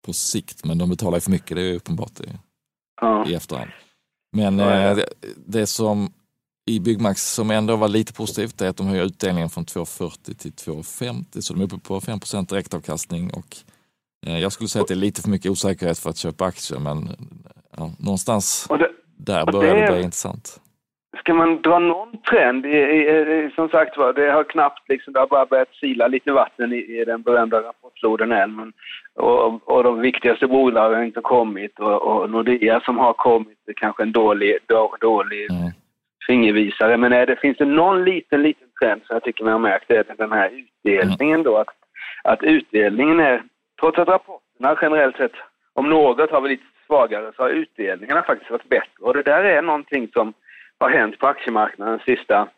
på 0.06 0.12
sikt, 0.12 0.64
men 0.64 0.78
de 0.78 0.90
betalar 0.90 1.20
för 1.20 1.30
mycket, 1.30 1.56
det 1.56 1.62
är 1.62 1.74
uppenbart 1.74 2.20
i, 2.20 2.28
mm. 3.02 3.28
i 3.30 3.34
efterhand. 3.34 3.70
Men 4.32 4.60
mm. 4.60 4.96
det, 4.96 5.06
det 5.46 5.66
som 5.66 6.12
i 6.66 6.80
Byggmax 6.80 7.34
som 7.34 7.50
ändå 7.50 7.76
var 7.76 7.88
lite 7.88 8.12
positivt 8.12 8.60
är 8.60 8.68
att 8.68 8.76
de 8.76 8.86
höjer 8.86 9.04
utdelningen 9.04 9.50
från 9.50 9.64
2,40 9.64 10.34
till 10.34 10.52
2,50 10.52 11.40
så 11.40 11.54
de 11.54 11.60
är 11.60 11.64
uppe 11.64 11.78
på 11.78 12.00
5 12.00 12.18
direktavkastning 12.48 13.30
och 13.30 13.56
jag 14.20 14.52
skulle 14.52 14.68
säga 14.68 14.82
att 14.82 14.88
det 14.88 14.94
är 14.94 14.96
lite 14.96 15.22
för 15.22 15.30
mycket 15.30 15.50
osäkerhet 15.50 15.98
för 15.98 16.10
att 16.10 16.16
köpa 16.16 16.44
aktier 16.44 16.78
men 16.78 17.16
ja, 17.76 17.92
någonstans 17.98 18.66
det, 18.68 18.88
där 19.16 19.52
börjar 19.52 19.74
det, 19.74 19.86
det 19.86 19.92
bli 19.92 20.02
intressant. 20.02 20.60
Ska 21.18 21.34
man 21.34 21.62
dra 21.62 21.78
någon 21.78 22.22
trend? 22.22 22.64
Som 23.54 23.68
sagt 23.68 23.96
var, 23.96 24.12
det 24.12 24.30
har 24.30 24.44
knappt 24.44 24.88
liksom, 24.88 25.12
det 25.12 25.20
har 25.20 25.26
bara 25.26 25.46
börjat 25.46 25.74
sila 25.74 26.08
lite 26.08 26.32
vatten 26.32 26.72
i, 26.72 27.04
den 27.06 27.22
berömda 27.22 27.62
rapportfloden 27.62 28.32
än. 28.32 28.56
Men, 28.56 28.72
och, 29.14 29.68
och 29.68 29.84
de 29.84 30.00
viktigaste 30.00 30.46
bolagen 30.46 30.98
har 30.98 31.04
inte 31.04 31.20
kommit 31.20 31.78
och, 31.78 32.02
och 32.02 32.30
Nordea 32.30 32.80
som 32.80 32.98
har 32.98 33.12
kommit 33.12 33.58
är 33.66 33.72
kanske 33.72 34.02
en 34.02 34.12
dålig, 34.12 34.58
då, 34.66 34.96
dålig 35.00 35.50
mm. 35.50 35.70
fingervisare. 36.26 36.96
Men 36.96 37.12
är 37.12 37.26
det, 37.26 37.36
finns 37.36 37.58
det 37.58 37.64
någon 37.64 38.04
liten, 38.04 38.42
liten 38.42 38.68
trend 38.80 39.00
som 39.06 39.14
jag 39.14 39.22
tycker 39.22 39.44
man 39.44 39.52
har 39.52 39.60
märkt 39.60 39.88
det 39.88 39.96
är 39.96 40.14
den 40.18 40.32
här 40.32 40.50
utdelningen 40.50 41.42
då. 41.42 41.56
Att, 41.56 41.68
att 42.24 42.42
utdelningen 42.42 43.20
är, 43.20 43.42
trots 43.80 43.98
att 43.98 44.08
rapporterna 44.08 44.78
generellt 44.82 45.16
sett 45.16 45.34
om 45.72 45.90
något 45.90 46.30
har 46.30 46.40
varit 46.40 46.50
lite 46.50 46.64
svagare 46.86 47.32
så 47.36 47.42
har 47.42 47.50
utdelningarna 47.50 48.22
faktiskt 48.22 48.50
varit 48.50 48.68
bättre. 48.68 49.00
Och 49.00 49.14
det 49.14 49.22
där 49.22 49.44
är 49.44 49.62
någonting 49.62 50.08
som 50.12 50.34
har 50.80 50.90
hänt 50.90 51.18
på 51.18 51.26
aktiemarknaden 51.26 51.98
de 51.98 52.16
sista, 52.16 52.48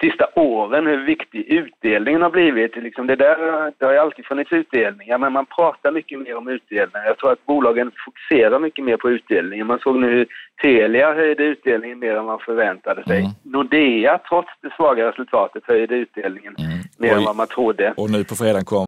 sista 0.00 0.26
åren, 0.34 0.86
hur 0.86 1.04
viktig 1.04 1.44
utdelningen 1.48 2.22
har 2.22 2.30
blivit. 2.30 2.76
Liksom 2.76 3.06
det, 3.06 3.16
där, 3.16 3.72
det 3.78 3.84
har 3.86 3.92
ju 3.92 3.98
alltid 3.98 4.26
funnits 4.26 4.52
utdelningar, 4.52 5.18
men 5.18 5.32
man 5.32 5.46
pratar 5.46 5.92
mycket 5.92 6.18
mer 6.18 6.36
om 6.36 6.48
utdelningar. 6.48 7.06
Jag 7.06 7.18
tror 7.18 7.32
att 7.32 7.46
bolagen 7.46 7.90
fokuserar 8.04 8.58
mycket 8.58 8.84
mer 8.84 8.96
på 8.96 9.10
utdelningen. 9.10 9.66
Man 9.66 9.78
såg 9.78 9.96
nu 9.96 10.10
hur 10.10 10.26
Telia 10.62 11.14
höjde 11.14 11.44
utdelningen 11.44 11.98
mer 11.98 12.16
än 12.16 12.24
man 12.24 12.38
förväntade 12.38 13.04
sig. 13.04 13.18
Mm. 13.18 13.30
Nordea, 13.42 14.18
trots 14.28 14.48
det 14.62 14.70
svaga 14.76 15.08
resultatet, 15.08 15.62
höjde 15.66 15.94
utdelningen 15.94 16.54
mm. 16.58 16.78
mer 16.98 17.16
än 17.16 17.24
vad 17.24 17.36
man 17.36 17.46
trodde. 17.46 17.94
Och 17.96 18.10
nu 18.10 18.24
på 18.24 18.34
fredag 18.34 18.64
kom 18.64 18.86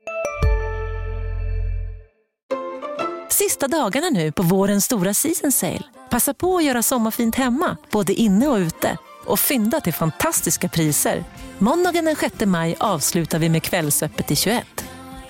Sista 3.41 3.69
dagarna 3.69 4.11
nu 4.11 4.33
på 4.33 4.43
vårens 4.43 4.85
stora 4.85 5.15
season 5.15 5.53
sale. 5.53 5.83
Passa 6.11 6.35
på 6.35 6.57
att 6.57 6.65
göra 6.65 6.83
sommarfint 6.83 7.35
hemma, 7.35 7.77
både 7.91 8.13
inne 8.13 8.49
och 8.49 8.57
ute. 8.57 8.97
Och 9.27 9.39
fynda 9.39 9.81
till 9.81 9.95
fantastiska 9.95 10.69
priser. 10.69 11.25
Måndagen 11.59 12.05
den 12.05 12.17
6 12.17 12.35
maj 12.47 12.77
avslutar 12.81 13.39
vi 13.39 13.49
med 13.49 13.63
Kvällsöppet 13.63 14.27
till 14.27 14.37
21. 14.37 14.67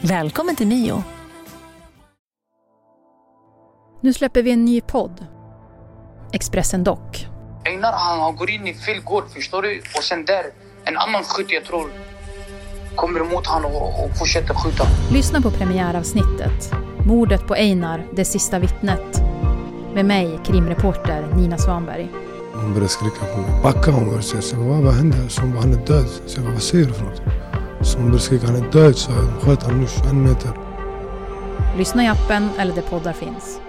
Välkommen 0.00 0.57
till 0.57 0.67
Mio. 0.67 1.05
Nu 4.00 4.12
släpper 4.12 4.43
vi 4.43 4.50
en 4.50 4.64
ny 4.64 4.81
podd. 4.81 5.26
Expressen 6.33 6.85
Dock. 6.85 7.26
Einar 7.64 7.93
han 7.93 8.37
går 8.37 8.50
in 8.50 8.67
i 8.67 8.75
fel 8.75 9.00
gård, 9.00 9.25
förstår 9.35 9.62
du? 9.62 9.83
Och 9.97 10.05
sen 10.05 10.25
där, 10.25 10.45
en 10.85 10.97
annan 10.97 11.25
skytt 11.25 11.50
jag 11.50 11.64
tror 11.64 11.90
kommer 12.95 13.21
emot 13.21 13.47
honom 13.47 13.73
och, 13.73 14.05
och 14.05 14.19
fortsätter 14.19 14.55
skjuta. 14.55 14.85
Lyssna 15.12 15.40
på 15.40 15.50
premiäravsnittet. 15.50 16.89
Mordet 17.07 17.47
på 17.47 17.54
Einar, 17.54 18.07
det 18.12 18.25
sista 18.25 18.59
vittnet. 18.59 19.23
Med 19.95 20.04
mig, 20.04 20.40
krimreporter 20.45 21.35
Nina 21.37 21.59
Svanberg. 21.59 22.09
Hon 22.52 22.71
började 22.71 22.88
skrika 22.88 23.25
på 23.35 23.40
mig. 23.40 23.62
Backa 23.62 23.90
hon 23.90 24.04
började 24.04 24.23
säga. 24.23 24.62
Vad, 24.62 24.83
vad 24.83 24.95
hände? 24.95 25.28
Så 25.28 25.40
hon 25.40 25.52
bara, 25.52 25.61
han 25.61 25.73
är 25.73 25.87
död. 25.87 26.07
Så 26.26 26.38
jag 26.38 26.45
bara, 26.45 26.52
vad 26.52 26.62
säger 26.62 26.87
du 26.87 26.92
för 26.92 27.04
något? 27.04 27.23
Så 27.87 27.99
hon 27.99 28.07
började 28.07 28.23
skrika, 28.23 28.47
han 28.47 28.57
är 28.57 28.71
död. 28.71 28.97
Så 28.97 29.12
jag 29.12 29.42
sköt 29.42 29.62
honom 29.62 29.80
nu 29.80 29.87
21 29.87 30.14
meter. 30.14 30.50
Lyssna 31.78 32.04
i 32.04 32.07
appen 32.07 32.49
eller 32.59 32.75
där 32.75 32.83
poddar 32.83 33.12
finns. 33.12 33.61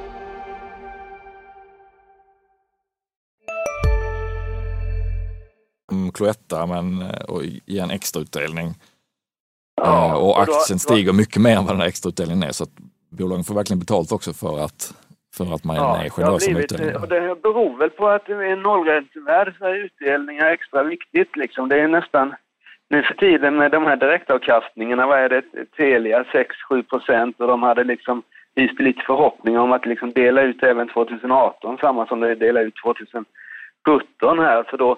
Mm, 5.91 6.11
Cloetta 6.11 6.65
men, 6.65 7.01
och 7.27 7.41
ge 7.65 7.79
en 7.79 7.91
extrautdelning. 7.91 8.75
Ja, 9.75 10.07
eh, 10.07 10.13
och 10.13 10.41
aktien 10.41 10.57
och 10.59 10.69
då, 10.69 10.79
stiger 10.79 11.13
mycket 11.13 11.41
mer 11.41 11.57
än 11.57 11.65
vad 11.65 11.73
den 11.73 11.81
här 11.81 11.87
extrautdelningen 11.87 12.43
är. 12.43 12.51
Så 12.51 12.63
att 12.63 12.69
bolagen 13.11 13.43
får 13.43 13.55
verkligen 13.55 13.79
betalt 13.79 14.11
också 14.11 14.33
för 14.33 14.65
att, 14.65 14.93
för 15.37 15.55
att 15.55 15.63
man 15.63 15.75
ja, 15.75 16.03
är 16.03 16.09
generös 16.09 16.49
med 16.49 16.63
utdelningen. 16.63 17.01
Det 17.09 17.41
beror 17.41 17.77
väl 17.77 17.89
på 17.89 18.07
att 18.07 18.29
en 18.29 18.61
nollräntevärld 18.61 19.55
så 19.57 19.65
är 19.65 19.75
utdelningar 19.75 20.45
extra 20.45 20.83
viktigt. 20.83 21.35
Liksom. 21.35 21.69
Det 21.69 21.79
är 21.81 21.87
nästan 21.87 22.35
nu 22.89 23.03
för 23.03 23.13
tiden 23.13 23.55
med 23.55 23.71
de 23.71 23.85
här 23.85 23.95
direktavkastningarna, 23.95 25.07
vad 25.07 25.19
är 25.19 25.29
det, 25.29 25.43
Telia 25.77 26.23
6-7 26.23 26.83
procent 26.83 27.39
och 27.39 27.47
de 27.47 27.63
hade 27.63 27.83
liksom 27.83 28.23
hyst 28.55 28.79
lite 28.79 29.01
förhoppningar 29.05 29.59
om 29.59 29.71
att 29.71 29.85
liksom 29.85 30.11
dela 30.11 30.41
ut 30.41 30.63
även 30.63 30.87
2018, 30.87 31.77
samma 31.77 32.07
som 32.07 32.19
de 32.19 32.35
delade 32.35 32.65
ut 32.65 32.75
2017 32.83 34.39
här, 34.39 34.63
för 34.63 34.77
då 34.77 34.97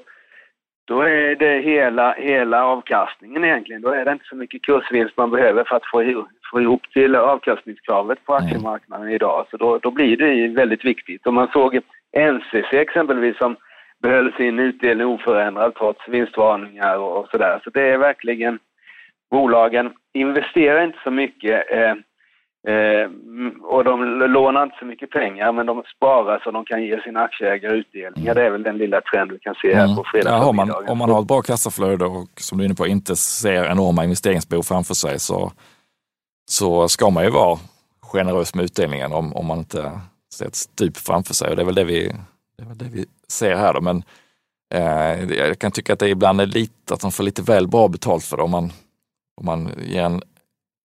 då 0.86 1.02
är 1.02 1.36
det 1.36 1.62
hela, 1.62 2.14
hela 2.14 2.66
avkastningen 2.66 3.44
egentligen. 3.44 3.82
Då 3.82 3.90
är 3.90 4.06
det 4.06 4.12
inte 4.12 4.26
så 4.26 4.36
mycket 4.36 4.62
kursvinst 4.62 5.18
man 5.18 5.32
behöver 5.32 5.64
för 5.64 5.76
att 5.76 5.90
få, 5.92 6.26
få 6.52 6.62
ihop 6.62 6.82
till 6.94 7.16
avkastningskravet 7.16 8.26
på 8.26 8.34
aktiemarknaden 8.36 9.10
idag. 9.10 9.46
Så 9.52 9.58
då, 9.58 9.78
då 9.78 9.92
blir 9.92 10.18
det 10.18 10.48
väldigt 10.48 10.86
viktigt. 10.86 11.28
Och 11.28 11.34
man 11.34 11.48
såg 11.48 11.80
NCC 12.18 12.74
exempelvis 12.74 13.38
som 13.38 13.56
behöll 14.02 14.34
sin 14.34 14.60
utdelning 14.60 15.08
oförändrad 15.08 15.76
trots 15.76 16.08
vinstvarningar 16.08 16.98
och, 16.98 17.18
och 17.18 17.30
sådär. 17.30 17.62
Så 17.64 17.70
det 17.70 17.82
är 17.82 17.98
verkligen, 17.98 18.60
bolagen 19.32 19.94
investerar 20.14 20.84
inte 20.84 21.00
så 21.04 21.12
mycket. 21.12 21.72
Eh, 21.72 21.94
Eh, 22.68 23.12
och 23.64 23.84
de 23.84 24.04
lånar 24.34 24.64
inte 24.64 24.76
så 24.80 24.86
mycket 24.86 25.10
pengar 25.10 25.52
men 25.52 25.66
de 25.66 25.84
sparar 25.96 26.42
så 26.44 26.52
de 26.52 26.66
kan 26.66 26.84
ge 26.84 27.02
sina 27.02 27.20
aktieägare 27.20 27.78
utdelningar. 27.78 28.36
Det 28.36 28.46
är 28.46 28.50
väl 28.50 28.64
den 28.64 28.78
lilla 28.78 29.02
trend 29.02 29.32
vi 29.32 29.40
kan 29.40 29.56
se 29.56 29.76
här 29.76 29.84
mm. 29.84 29.96
på 29.96 30.04
fredag 30.12 30.30
ja, 30.30 30.52
man, 30.52 30.72
Om 30.88 30.98
man 30.98 31.10
har 31.10 31.22
ett 31.22 31.28
bra 31.28 31.42
kassaflöde 31.42 32.06
och 32.06 32.30
som 32.36 32.58
du 32.58 32.64
är 32.64 32.66
inne 32.66 32.76
på 32.76 32.88
inte 32.88 33.16
ser 33.16 33.66
enorma 33.66 34.04
investeringsbehov 34.04 34.64
framför 34.64 34.94
sig 34.94 35.20
så, 35.20 35.52
så 36.50 36.88
ska 36.88 37.10
man 37.10 37.24
ju 37.24 37.30
vara 37.30 37.60
generös 38.02 38.56
med 38.56 38.66
utdelningen 38.66 39.12
om, 39.12 39.34
om 39.34 39.46
man 39.46 39.58
inte 39.58 39.92
ser 40.34 40.46
ett 40.46 40.56
stup 40.56 40.98
framför 40.98 41.34
sig. 41.34 41.50
Och 41.50 41.56
det 41.56 41.62
är 41.62 41.66
väl 41.66 41.76
det 41.76 41.84
vi, 41.84 42.16
det 42.58 42.64
är 42.64 42.68
väl 42.68 42.78
det 42.78 42.90
vi 42.94 43.06
ser 43.28 43.56
här. 43.56 43.74
Då. 43.74 43.82
Men 43.82 44.04
eh, 44.74 45.38
jag 45.38 45.60
kan 45.60 45.72
tycka 45.72 45.94
att 45.94 46.00
det 46.00 46.10
ibland 46.10 46.42
är 46.42 46.46
lite, 46.46 46.94
att 46.94 47.02
de 47.02 47.12
får 47.12 47.24
lite 47.24 47.42
väl 47.42 47.68
bra 47.68 47.88
betalt 47.88 48.24
för 48.24 48.38
det. 48.38 48.44
Om 48.44 48.52
man, 48.52 48.72
om 49.42 49.46
man 49.46 49.70
ger 49.86 50.04
en 50.04 50.22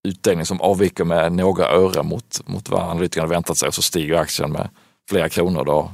utdelning 0.08 0.44
som 0.44 0.60
avviker 0.60 1.04
med 1.04 1.32
några 1.32 1.64
öre 1.64 2.02
mot, 2.02 2.30
mot 2.46 2.68
vad 2.68 2.80
analytikerna 2.80 3.26
väntat 3.26 3.56
sig 3.56 3.66
och 3.66 3.74
så 3.74 3.82
stiger 3.82 4.18
aktien 4.18 4.52
med 4.52 4.68
flera 5.10 5.28
kronor. 5.28 5.64
Då, 5.64 5.90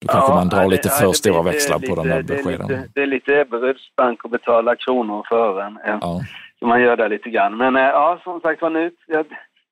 då 0.00 0.06
kanske 0.12 0.32
ja, 0.32 0.34
man 0.34 0.48
drar 0.48 0.68
lite 0.68 0.88
för 0.88 1.12
stora 1.12 1.42
växlar 1.42 1.78
på 1.78 1.94
de 1.94 2.08
där 2.08 2.22
beskeden. 2.22 2.66
Det 2.68 2.74
är 2.74 2.78
lite, 2.78 2.90
det 2.94 3.02
är 3.02 3.06
lite 3.06 3.40
Ebberöds 3.40 3.96
bank 3.96 4.24
att 4.24 4.30
betala 4.30 4.76
kronor 4.76 5.26
för 5.28 5.36
ören. 5.36 5.78
Ja. 5.86 6.20
Så 6.58 6.66
man 6.66 6.82
gör 6.82 6.96
det 6.96 7.08
lite 7.08 7.30
grann. 7.30 7.56
Men 7.56 7.76
eh, 7.76 7.82
ja, 7.82 8.20
som 8.24 8.40
sagt 8.40 8.62
var 8.62 8.70
nu, 8.70 8.90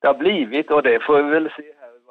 det 0.01 0.07
har 0.07 0.13
blivit, 0.13 0.71
och 0.71 0.83
det 0.83 0.99
får 1.05 1.23
vi 1.23 1.29
väl 1.29 1.49
se 1.57 1.63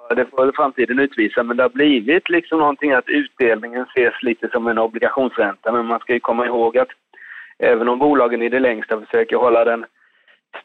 här, 0.09 0.17
det 0.17 0.27
får 0.27 0.45
väl 0.45 0.55
framtiden 0.55 0.99
utvisa, 0.99 1.43
men 1.43 1.57
det 1.57 1.63
har 1.63 1.71
blivit 1.71 2.29
liksom 2.29 2.59
någonting 2.59 2.93
att 2.93 3.09
utdelningen 3.09 3.87
ses 3.97 4.23
lite 4.23 4.49
som 4.53 4.67
en 4.67 4.79
obligationsränta. 4.79 5.73
Men 5.73 5.87
man 5.87 6.01
ska 6.01 6.13
ju 6.13 6.21
komma 6.21 6.47
ihåg 6.47 6.79
att 6.79 6.89
även 7.59 7.89
om 7.89 7.99
bolagen 7.99 8.43
i 8.43 8.49
det 8.49 8.61
längsta 8.61 9.01
försöker 9.01 9.37
hålla 9.37 9.65
den 9.65 9.85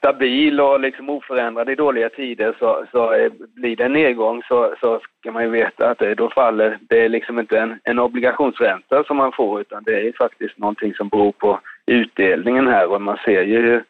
stabil 0.03 0.59
och 0.59 0.79
liksom 0.79 1.09
oförändrad 1.09 1.69
i 1.69 1.75
dåliga 1.75 2.09
tider 2.09 2.55
så, 2.59 2.85
så 2.91 3.29
blir 3.55 3.75
det 3.75 3.83
en 3.83 3.93
nedgång 3.93 4.41
så, 4.47 4.75
så 4.81 4.99
ska 5.19 5.31
man 5.31 5.43
ju 5.43 5.49
veta 5.49 5.89
att 5.89 5.99
det, 5.99 6.15
då 6.15 6.29
faller, 6.29 6.79
det 6.89 7.05
är 7.05 7.09
liksom 7.09 7.39
inte 7.39 7.59
en, 7.59 7.79
en 7.83 7.99
obligationsränta 7.99 9.03
som 9.03 9.17
man 9.17 9.31
får 9.31 9.61
utan 9.61 9.83
det 9.83 10.07
är 10.07 10.13
faktiskt 10.17 10.57
någonting 10.57 10.93
som 10.93 11.09
beror 11.09 11.31
på 11.31 11.59
utdelningen 11.85 12.67
här 12.67 12.91
och 12.91 13.01
man 13.01 13.17
ser 13.25 13.43
ju 13.43 13.61
hur, 13.61 13.83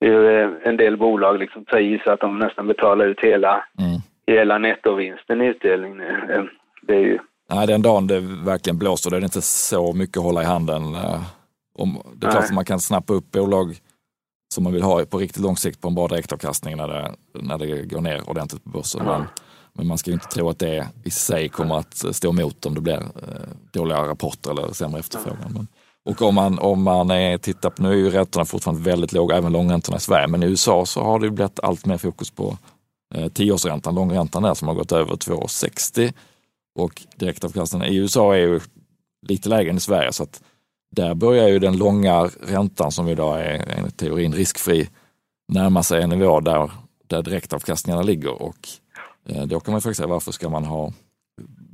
hur 0.00 0.30
eh, 0.30 0.50
en 0.62 0.76
del 0.76 0.96
bolag 0.96 1.38
liksom 1.38 1.64
tar 1.64 1.78
i 1.78 2.00
så 2.04 2.10
att 2.10 2.20
de 2.20 2.38
nästan 2.38 2.66
betalar 2.66 3.06
ut 3.06 3.20
hela, 3.20 3.64
mm. 3.78 4.00
hela 4.26 4.58
nettovinsten 4.58 5.42
i 5.42 5.46
utdelning 5.46 5.96
nu. 5.96 6.08
Eh, 6.30 6.44
det 6.82 6.94
är 6.94 7.00
ju... 7.00 7.18
Nej, 7.50 7.66
den 7.66 7.82
dagen 7.82 8.06
det 8.06 8.20
verkligen 8.46 8.78
blåser 8.78 9.10
då 9.10 9.16
är 9.16 9.20
det 9.20 9.24
inte 9.24 9.42
så 9.42 9.92
mycket 9.92 10.16
att 10.16 10.24
hålla 10.24 10.42
i 10.42 10.46
handen. 10.46 10.82
Eh, 10.94 11.22
om, 11.78 12.02
det 12.14 12.26
är 12.26 12.30
klart 12.30 12.44
att 12.44 12.54
man 12.54 12.64
kan 12.64 12.80
snappa 12.80 13.12
upp 13.12 13.30
bolag 13.30 13.66
som 14.54 14.64
man 14.64 14.72
vill 14.72 14.82
ha 14.82 15.04
på 15.04 15.18
riktigt 15.18 15.42
lång 15.42 15.56
sikt 15.56 15.80
på 15.80 15.88
en 15.88 15.94
bra 15.94 16.08
direktavkastning 16.08 16.76
när 16.76 16.88
det, 16.88 17.14
när 17.34 17.58
det 17.58 17.82
går 17.82 18.00
ner 18.00 18.30
ordentligt 18.30 18.64
på 18.64 18.70
börsen. 18.70 19.00
Mm. 19.00 19.12
Men, 19.12 19.26
men, 19.72 19.86
man 19.86 19.98
ska 19.98 20.10
ju 20.10 20.14
inte 20.14 20.26
tro 20.26 20.48
att 20.48 20.58
det 20.58 20.88
i 21.04 21.10
sig 21.10 21.48
kommer 21.48 21.78
att 21.78 22.04
stå 22.16 22.28
emot 22.28 22.66
om 22.66 22.74
det 22.74 22.80
blir 22.80 23.00
eh, 23.00 23.48
dåliga 23.72 23.98
rapporter 23.98 24.50
eller 24.50 24.72
sämre 24.72 25.00
efterfrågan. 25.00 25.52
Men 25.52 25.66
Och 26.04 26.22
om 26.22 26.34
man, 26.34 26.58
om 26.58 26.82
man 26.82 27.10
är, 27.10 27.38
tittar 27.38 27.70
på, 27.70 27.82
nu 27.82 27.92
är 27.92 27.96
ju 27.96 28.10
räntorna 28.10 28.44
fortfarande 28.44 28.82
väldigt 28.82 29.12
låga, 29.12 29.36
även 29.36 29.52
långräntorna 29.52 29.96
i 29.96 30.00
Sverige, 30.00 30.26
men 30.26 30.42
i 30.42 30.46
USA 30.46 30.86
så 30.86 31.02
har 31.02 31.18
det 31.18 31.30
blivit 31.30 31.60
allt 31.60 31.86
mer 31.86 31.98
fokus 31.98 32.30
på 32.30 32.58
eh, 33.14 33.28
tioårsräntan, 33.28 33.94
långräntan 33.94 34.42
där 34.42 34.54
som 34.54 34.68
har 34.68 34.74
gått 34.74 34.92
över 34.92 35.14
2,60 35.14 36.12
och 36.78 37.02
direktavkastningen 37.16 37.88
i 37.88 37.96
USA 37.96 38.34
är 38.34 38.38
ju 38.38 38.60
lite 39.28 39.48
lägre 39.48 39.70
än 39.70 39.76
i 39.76 39.80
Sverige 39.80 40.12
så 40.12 40.22
att 40.22 40.42
där 40.94 41.14
börjar 41.14 41.48
ju 41.48 41.58
den 41.58 41.78
långa 41.78 42.30
räntan 42.48 42.90
som 42.90 43.08
idag 43.08 43.40
är 43.40 43.78
enligt 43.78 43.96
teorin 43.96 44.32
riskfri 44.32 44.88
närma 45.48 45.82
sig 45.82 46.02
en 46.02 46.10
nivå 46.10 46.40
där, 46.40 46.70
där 47.06 47.22
direktavkastningarna 47.22 48.02
ligger 48.02 48.42
och 48.42 48.68
eh, 49.28 49.42
då 49.46 49.60
kan 49.60 49.72
man 49.72 49.80
faktiskt 49.80 49.96
säga 49.96 50.08
varför 50.08 50.32
ska 50.32 50.48
man 50.48 50.64
ha 50.64 50.92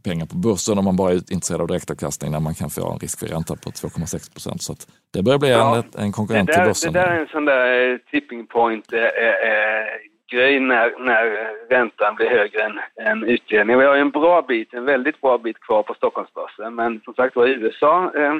pengar 0.04 0.26
på 0.26 0.36
börsen 0.36 0.78
om 0.78 0.84
man 0.84 0.96
bara 0.96 1.10
är 1.10 1.14
intresserad 1.14 1.60
av 1.60 1.66
direktavkastning 1.66 2.30
när 2.32 2.40
man 2.40 2.54
kan 2.54 2.70
få 2.70 2.92
en 2.92 2.98
riskfri 2.98 3.28
ränta 3.28 3.56
på 3.56 3.70
2,6 3.70 4.32
procent. 4.32 4.62
Så 4.62 4.74
det 5.12 5.22
börjar 5.22 5.38
bli 5.38 5.50
ja, 5.50 5.76
en, 5.76 6.02
en 6.02 6.12
konkurrent 6.12 6.46
där, 6.48 6.54
till 6.54 6.64
börsen. 6.64 6.92
Det 6.92 7.00
där 7.00 7.08
är 7.08 7.20
en 7.20 7.28
sån 7.28 7.44
där 7.44 7.92
eh, 7.92 7.98
tipping 8.10 8.46
point 8.46 8.92
eh, 8.92 9.00
eh, 9.02 9.86
grej 10.30 10.60
när, 10.60 11.04
när 11.04 11.24
räntan 11.70 12.14
blir 12.14 12.30
högre 12.30 12.62
än, 12.62 12.78
än 13.06 13.24
utdelningen. 13.24 13.80
Vi 13.80 13.86
har 13.86 13.94
ju 13.94 14.00
en 14.00 14.10
bra 14.10 14.42
bit, 14.42 14.74
en 14.74 14.84
väldigt 14.84 15.20
bra 15.20 15.38
bit 15.38 15.60
kvar 15.60 15.82
på 15.82 15.94
Stockholmsbörsen, 15.94 16.74
men 16.74 17.00
som 17.04 17.14
sagt 17.14 17.36
var 17.36 17.46
i 17.46 17.52
USA 17.52 18.12
eh, 18.16 18.22
eh, 18.22 18.36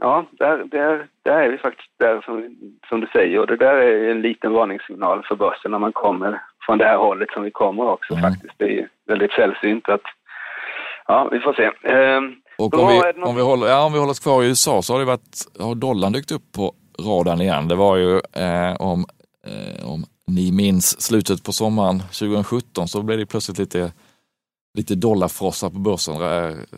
Ja, 0.00 0.26
där, 0.30 0.64
där, 0.64 1.06
där 1.22 1.38
är 1.40 1.50
vi 1.50 1.58
faktiskt 1.58 1.90
där 1.98 2.20
som, 2.24 2.56
som 2.88 3.00
du 3.00 3.06
säger 3.06 3.40
och 3.40 3.46
det 3.46 3.56
där 3.56 3.74
är 3.74 4.10
en 4.10 4.20
liten 4.20 4.52
varningssignal 4.52 5.24
för 5.28 5.36
börsen 5.36 5.70
när 5.70 5.78
man 5.78 5.92
kommer 5.92 6.42
från 6.66 6.78
det 6.78 6.84
här 6.84 6.96
hållet 6.96 7.30
som 7.30 7.42
vi 7.42 7.50
kommer 7.50 7.88
också 7.88 8.12
mm. 8.12 8.22
faktiskt. 8.22 8.54
Det 8.58 8.78
är 8.78 8.88
väldigt 9.06 9.32
sällsynt 9.32 9.88
att, 9.88 10.00
ja 11.06 11.28
vi 11.32 11.40
får 11.40 11.52
se. 11.52 11.64
Eh, 11.64 12.20
och 12.58 12.78
om 12.78 12.88
vi, 12.88 13.22
om, 13.22 13.36
vi 13.36 13.42
håller, 13.42 13.66
ja, 13.66 13.84
om 13.84 13.92
vi 13.92 13.98
håller 13.98 14.10
oss 14.10 14.20
kvar 14.20 14.42
i 14.42 14.48
USA 14.48 14.82
så 14.82 14.92
har 14.92 15.00
det 15.00 15.06
varit, 15.06 15.36
har 15.60 15.74
dollarn 15.74 16.12
dykt 16.12 16.32
upp 16.32 16.52
på 16.56 16.74
radarn 16.98 17.40
igen. 17.40 17.68
Det 17.68 17.74
var 17.74 17.96
ju 17.96 18.12
eh, 18.16 18.76
om, 18.78 19.04
eh, 19.46 19.92
om 19.92 20.04
ni 20.26 20.52
minns 20.52 21.02
slutet 21.02 21.44
på 21.44 21.52
sommaren 21.52 21.98
2017 21.98 22.88
så 22.88 23.02
blev 23.02 23.18
det 23.18 23.26
plötsligt 23.26 23.58
lite, 23.58 23.92
lite 24.76 24.94
dollarfrossa 24.94 25.70
på 25.70 25.78
börsen. 25.78 26.14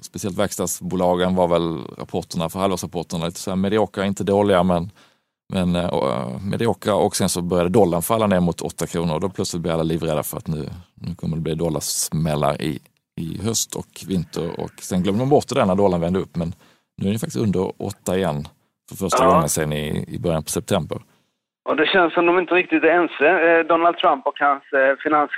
Speciellt 0.00 0.38
verkstadsbolagen 0.38 1.34
var 1.34 1.48
väl 1.48 1.78
rapporterna 1.98 2.48
för 2.48 2.58
halvårsrapporterna 2.58 3.26
lite 3.26 3.38
så 3.38 3.50
här 3.50 3.56
mediokra, 3.56 4.06
inte 4.06 4.24
dåliga 4.24 4.62
men, 4.62 4.90
men 5.52 5.76
uh, 5.76 6.42
mediokra 6.42 6.94
och 6.94 7.16
sen 7.16 7.28
så 7.28 7.42
började 7.42 7.70
dollarn 7.70 8.02
falla 8.02 8.26
ner 8.26 8.40
mot 8.40 8.60
8 8.60 8.86
kronor 8.86 9.14
och 9.14 9.20
då 9.20 9.28
plötsligt 9.28 9.62
blev 9.62 9.74
alla 9.74 9.82
livrädda 9.82 10.22
för 10.22 10.36
att 10.36 10.46
nu, 10.46 10.68
nu 10.94 11.14
kommer 11.14 11.36
det 11.36 11.42
bli 11.42 11.54
dollarsmällar 11.54 12.62
i, 12.62 12.78
i 13.20 13.40
höst 13.42 13.74
och 13.74 14.04
vinter 14.08 14.60
och 14.60 14.72
sen 14.80 15.02
glömde 15.02 15.18
man 15.18 15.28
bort 15.28 15.48
det 15.48 15.54
där 15.54 15.66
när 15.66 15.74
dollarn 15.74 16.00
vände 16.00 16.18
upp 16.18 16.36
men 16.36 16.52
nu 17.02 17.08
är 17.08 17.12
det 17.12 17.18
faktiskt 17.18 17.42
under 17.42 17.82
8 17.82 18.16
igen 18.16 18.48
för 18.88 18.96
första 18.96 19.24
ja. 19.24 19.30
gången 19.30 19.48
sedan 19.48 19.72
i, 19.72 20.04
i 20.08 20.18
början 20.18 20.42
på 20.42 20.50
september. 20.50 20.98
Och 21.68 21.76
det 21.76 21.86
känns 21.86 22.14
som 22.14 22.26
de 22.26 22.38
inte 22.38 22.54
riktigt 22.54 22.84
är 22.84 22.88
ense, 22.88 23.28
eh, 23.48 23.66
Donald 23.66 23.96
Trump 23.96 24.26
och 24.26 24.38
hans 24.38 24.62
eh, 24.72 24.96
finans, 25.02 25.30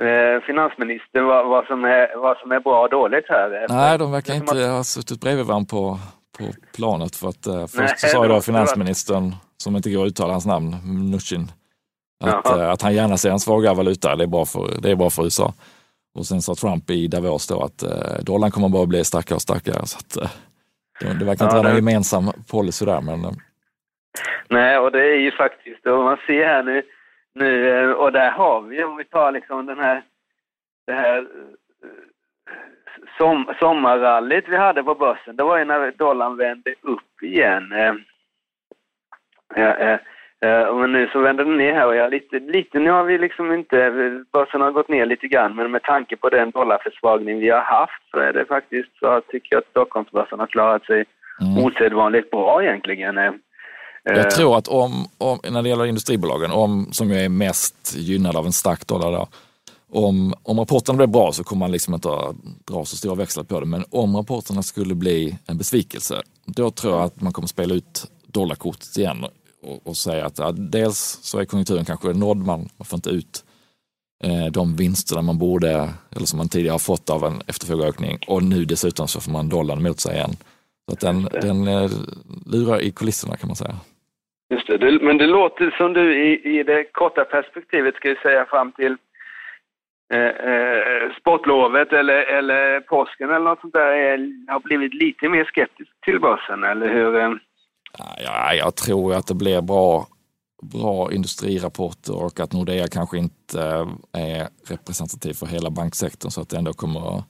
eh, 0.00 0.40
finansminister, 0.46 1.20
vad, 1.20 1.48
vad, 1.48 1.66
som 1.66 1.84
är, 1.84 2.16
vad 2.16 2.38
som 2.38 2.52
är 2.52 2.60
bra 2.60 2.82
och 2.82 2.90
dåligt 2.90 3.28
här. 3.28 3.66
Nej, 3.68 3.98
de 3.98 4.12
verkar 4.12 4.34
inte 4.34 4.52
att... 4.52 4.70
ha 4.70 4.84
suttit 4.84 5.20
bredvid 5.20 5.46
varandra 5.46 5.66
på, 5.70 5.98
på 6.38 6.44
planet 6.76 7.16
för 7.16 7.28
att 7.28 7.70
först 7.70 7.78
Nej, 7.78 7.94
så 7.96 8.06
sa 8.06 8.28
då 8.28 8.40
finansministern, 8.40 9.34
som 9.56 9.76
inte 9.76 9.90
går 9.90 10.02
att 10.02 10.08
uttala 10.08 10.32
hans 10.32 10.46
namn, 10.46 10.76
Mnuchin, 10.84 11.48
att, 12.24 12.46
att 12.46 12.82
han 12.82 12.94
gärna 12.94 13.16
ser 13.16 13.30
en 13.30 13.40
svagare 13.40 13.74
valuta, 13.74 14.16
det 14.16 14.24
är, 14.24 14.28
bra 14.28 14.44
för, 14.44 14.82
det 14.82 14.90
är 14.90 14.96
bra 14.96 15.10
för 15.10 15.22
USA. 15.24 15.54
Och 16.14 16.26
sen 16.26 16.42
sa 16.42 16.54
Trump 16.54 16.90
i 16.90 17.08
Davos 17.08 17.48
då 17.48 17.62
att 17.62 17.78
dollarn 18.26 18.50
kommer 18.50 18.68
bara 18.68 18.86
bli 18.86 19.04
starkare 19.04 19.36
och 19.36 19.42
starkare. 19.42 19.86
Så 19.86 19.98
att, 19.98 20.30
det, 21.00 21.18
det 21.18 21.24
verkar 21.24 21.44
inte 21.44 21.56
ja, 21.56 21.62
vara 21.62 21.68
någon 21.68 21.76
gemensam 21.76 22.30
policy 22.50 22.84
där. 22.84 23.00
Men, 23.00 23.20
Nej, 24.48 24.78
och 24.78 24.92
det 24.92 25.04
är 25.14 25.20
ju 25.20 25.30
faktiskt, 25.30 25.86
och 25.86 26.04
man 26.04 26.16
ser 26.26 26.44
här 26.44 26.62
nu, 26.62 26.82
nu 27.34 27.70
eh, 27.70 27.90
och 27.90 28.12
där 28.12 28.30
har 28.30 28.60
vi, 28.60 28.84
om 28.84 28.96
vi 28.96 29.04
tar 29.04 29.32
liksom 29.32 29.66
den 29.66 29.78
här, 29.78 30.02
det 30.86 30.92
här 30.92 31.18
eh, 31.18 31.26
som, 33.18 33.54
sommarrallyt 33.58 34.48
vi 34.48 34.56
hade 34.56 34.82
på 34.82 34.94
börsen, 34.94 35.36
det 35.36 35.42
var 35.42 35.58
ju 35.58 35.64
när 35.64 35.90
dollarn 35.90 36.36
vände 36.36 36.74
upp 36.80 37.22
igen. 37.22 37.72
Eh, 37.72 37.94
ja, 40.40 40.74
men 40.74 40.92
nu 40.92 41.08
så 41.12 41.20
vänder 41.20 41.44
den 41.44 41.56
ner 41.56 41.74
här 41.74 41.86
och 41.86 41.96
jag 41.96 42.10
lite, 42.10 42.38
lite, 42.38 42.78
nu 42.78 42.90
har 42.90 43.04
vi 43.04 43.18
liksom 43.18 43.52
inte, 43.52 43.90
börsen 44.32 44.60
har 44.60 44.70
gått 44.70 44.88
ner 44.88 45.06
lite 45.06 45.28
grann, 45.28 45.56
men 45.56 45.70
med 45.70 45.82
tanke 45.82 46.16
på 46.16 46.28
den 46.28 46.50
dollarförsvagning 46.50 47.38
vi 47.38 47.50
har 47.50 47.60
haft 47.60 48.10
så 48.10 48.18
är 48.18 48.32
det 48.32 48.44
faktiskt 48.44 48.98
så 48.98 49.20
tycker 49.20 49.54
jag 49.54 49.58
att 49.58 49.70
Stockholmsbörsen 49.70 50.40
har 50.40 50.46
klarat 50.46 50.84
sig 50.84 51.04
mm. 51.40 51.64
osedvanligt 51.64 52.30
bra 52.30 52.62
egentligen. 52.62 53.40
Jag 54.04 54.18
eh. 54.18 54.28
tror 54.28 54.58
att 54.58 54.68
om, 54.68 55.08
om, 55.18 55.38
när 55.50 55.62
det 55.62 55.68
gäller 55.68 55.86
industribolagen, 55.86 56.50
om, 56.50 56.88
som 56.92 57.10
ju 57.10 57.16
är 57.16 57.28
mest 57.28 57.94
gynnade 57.96 58.38
av 58.38 58.46
en 58.46 58.52
stark 58.52 58.86
dollar, 58.86 59.12
då, 59.12 59.28
om, 59.92 60.34
om 60.42 60.58
rapporterna 60.58 60.96
blir 60.96 61.06
bra 61.06 61.32
så 61.32 61.44
kommer 61.44 61.60
man 61.60 61.72
liksom 61.72 61.94
inte 61.94 62.08
att 62.08 62.36
dra 62.64 62.84
så 62.84 62.96
stora 62.96 63.14
växlar 63.14 63.44
på 63.44 63.60
det. 63.60 63.66
Men 63.66 63.84
om 63.90 64.16
rapporterna 64.16 64.62
skulle 64.62 64.94
bli 64.94 65.38
en 65.46 65.58
besvikelse, 65.58 66.22
då 66.44 66.70
tror 66.70 66.94
jag 66.94 67.02
att 67.02 67.20
man 67.20 67.32
kommer 67.32 67.48
spela 67.48 67.74
ut 67.74 68.06
dollarkortet 68.26 68.96
igen 68.96 69.24
och, 69.62 69.86
och 69.86 69.96
säga 69.96 70.26
att 70.26 70.38
ja, 70.38 70.52
dels 70.52 71.18
så 71.22 71.38
är 71.38 71.44
konjunkturen 71.44 71.84
kanske 71.84 72.12
nådd, 72.12 72.36
man, 72.36 72.68
man 72.76 72.86
får 72.86 72.96
inte 72.96 73.10
ut 73.10 73.44
eh, 74.24 74.46
de 74.46 74.76
vinsterna 74.76 75.22
man 75.22 75.38
borde, 75.38 75.90
eller 76.10 76.26
som 76.26 76.36
man 76.36 76.48
tidigare 76.48 76.74
har 76.74 76.78
fått 76.78 77.10
av 77.10 77.24
en 77.24 77.42
efterfrågeökning 77.46 78.18
och 78.26 78.42
nu 78.42 78.64
dessutom 78.64 79.08
så 79.08 79.20
får 79.20 79.32
man 79.32 79.48
dollarn 79.48 79.82
mot 79.82 80.00
sig 80.00 80.14
igen. 80.14 80.36
Så 80.88 80.94
att 80.94 81.00
den, 81.00 81.28
den 81.42 81.68
eh, 81.68 81.90
lurar 82.46 82.80
i 82.80 82.90
kulisserna 82.90 83.36
kan 83.36 83.48
man 83.48 83.56
säga. 83.56 83.76
Just 84.50 84.66
det. 84.66 84.78
det. 84.78 85.02
men 85.02 85.18
det 85.18 85.26
låter 85.26 85.70
som 85.70 85.92
du 85.92 86.24
i, 86.26 86.58
i 86.58 86.62
det 86.62 86.84
korta 86.84 87.24
perspektivet, 87.24 87.94
ska 87.94 88.08
vi 88.08 88.16
säga 88.16 88.44
fram 88.44 88.72
till 88.72 88.96
eh, 90.12 90.34
eh, 90.52 91.12
sportlovet 91.20 91.92
eller, 91.92 92.22
eller 92.38 92.80
påsken 92.80 93.30
eller 93.30 93.44
något 93.44 93.60
sånt 93.60 93.72
där, 93.72 93.92
är, 93.92 94.52
har 94.52 94.60
blivit 94.60 94.94
lite 94.94 95.28
mer 95.28 95.44
skeptisk 95.44 95.90
till 96.04 96.20
börsen, 96.20 96.64
eller 96.64 96.88
hur? 96.88 97.16
Eh? 97.16 97.30
Ja, 98.24 98.54
jag 98.54 98.76
tror 98.76 99.14
att 99.14 99.26
det 99.26 99.34
blir 99.34 99.60
bra, 99.60 100.06
bra 100.62 101.12
industrirapporter 101.12 102.24
och 102.24 102.40
att 102.40 102.52
Nordea 102.52 102.88
kanske 102.88 103.18
inte 103.18 103.62
eh, 103.62 103.88
är 104.12 104.48
representativ 104.68 105.32
för 105.32 105.46
hela 105.46 105.70
banksektorn 105.70 106.30
så 106.30 106.40
att 106.40 106.48
det 106.48 106.56
ändå 106.56 106.72
kommer 106.72 107.18
att 107.18 107.24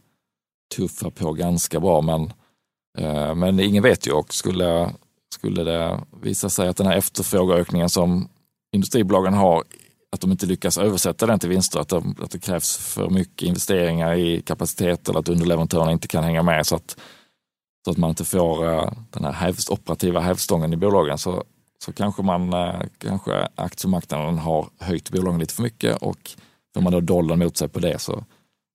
tuffa 0.77 1.11
på 1.11 1.33
ganska 1.33 1.81
bra. 1.81 2.01
Men, 2.01 2.23
eh, 2.99 3.35
men 3.35 3.61
ingen 3.61 3.83
vet 3.83 4.09
ju 4.09 4.13
och 4.13 4.33
skulle 4.35 4.91
skulle 5.35 5.65
det 5.65 6.01
visa 6.23 6.49
sig 6.49 6.69
att 6.69 6.77
den 6.77 6.87
här 6.87 6.97
efterfrågeökningen 6.97 7.91
som 7.91 8.29
industribolagen 8.73 9.35
har, 9.35 9.65
att 10.13 10.21
de 10.21 10.31
inte 10.31 10.47
lyckas 10.47 10.79
översätta 10.79 11.27
den 11.27 11.39
till 11.39 11.49
vinster, 11.49 11.81
att, 11.81 11.89
de, 11.89 12.17
att 12.23 12.31
det 12.31 12.39
krävs 12.39 12.77
för 12.77 13.11
mycket 13.11 13.49
investeringar 13.49 14.15
i 14.15 14.43
kapacitet 14.43 15.09
eller 15.09 15.19
att 15.19 15.29
underleverantörerna 15.29 15.93
inte 15.93 16.09
kan 16.09 16.25
hänga 16.25 16.43
med 16.43 16.67
så 16.67 16.77
att, 16.77 16.97
så 17.85 17.91
att 17.91 17.97
man 17.97 18.11
inte 18.11 18.25
får 18.25 18.65
uh, 18.65 18.93
den 19.11 19.25
här 19.25 19.33
hävst, 19.33 19.71
operativa 19.71 20.21
hävstången 20.21 20.73
i 20.73 20.77
bolagen 20.77 21.19
så, 21.19 21.45
så 21.85 21.93
kanske, 21.93 22.23
man, 22.23 22.55
uh, 22.55 22.83
kanske 22.99 23.49
aktiemarknaden 23.55 24.39
har 24.39 24.69
höjt 24.79 25.11
bolagen 25.11 25.41
lite 25.41 25.55
för 25.55 25.63
mycket 25.63 25.97
och 25.97 26.31
får 26.75 26.81
man 26.81 26.93
då 26.93 27.01
dollarn 27.01 27.39
mot 27.39 27.57
sig 27.57 27.69
på 27.69 27.79
det 27.81 27.99
så, 27.99 28.25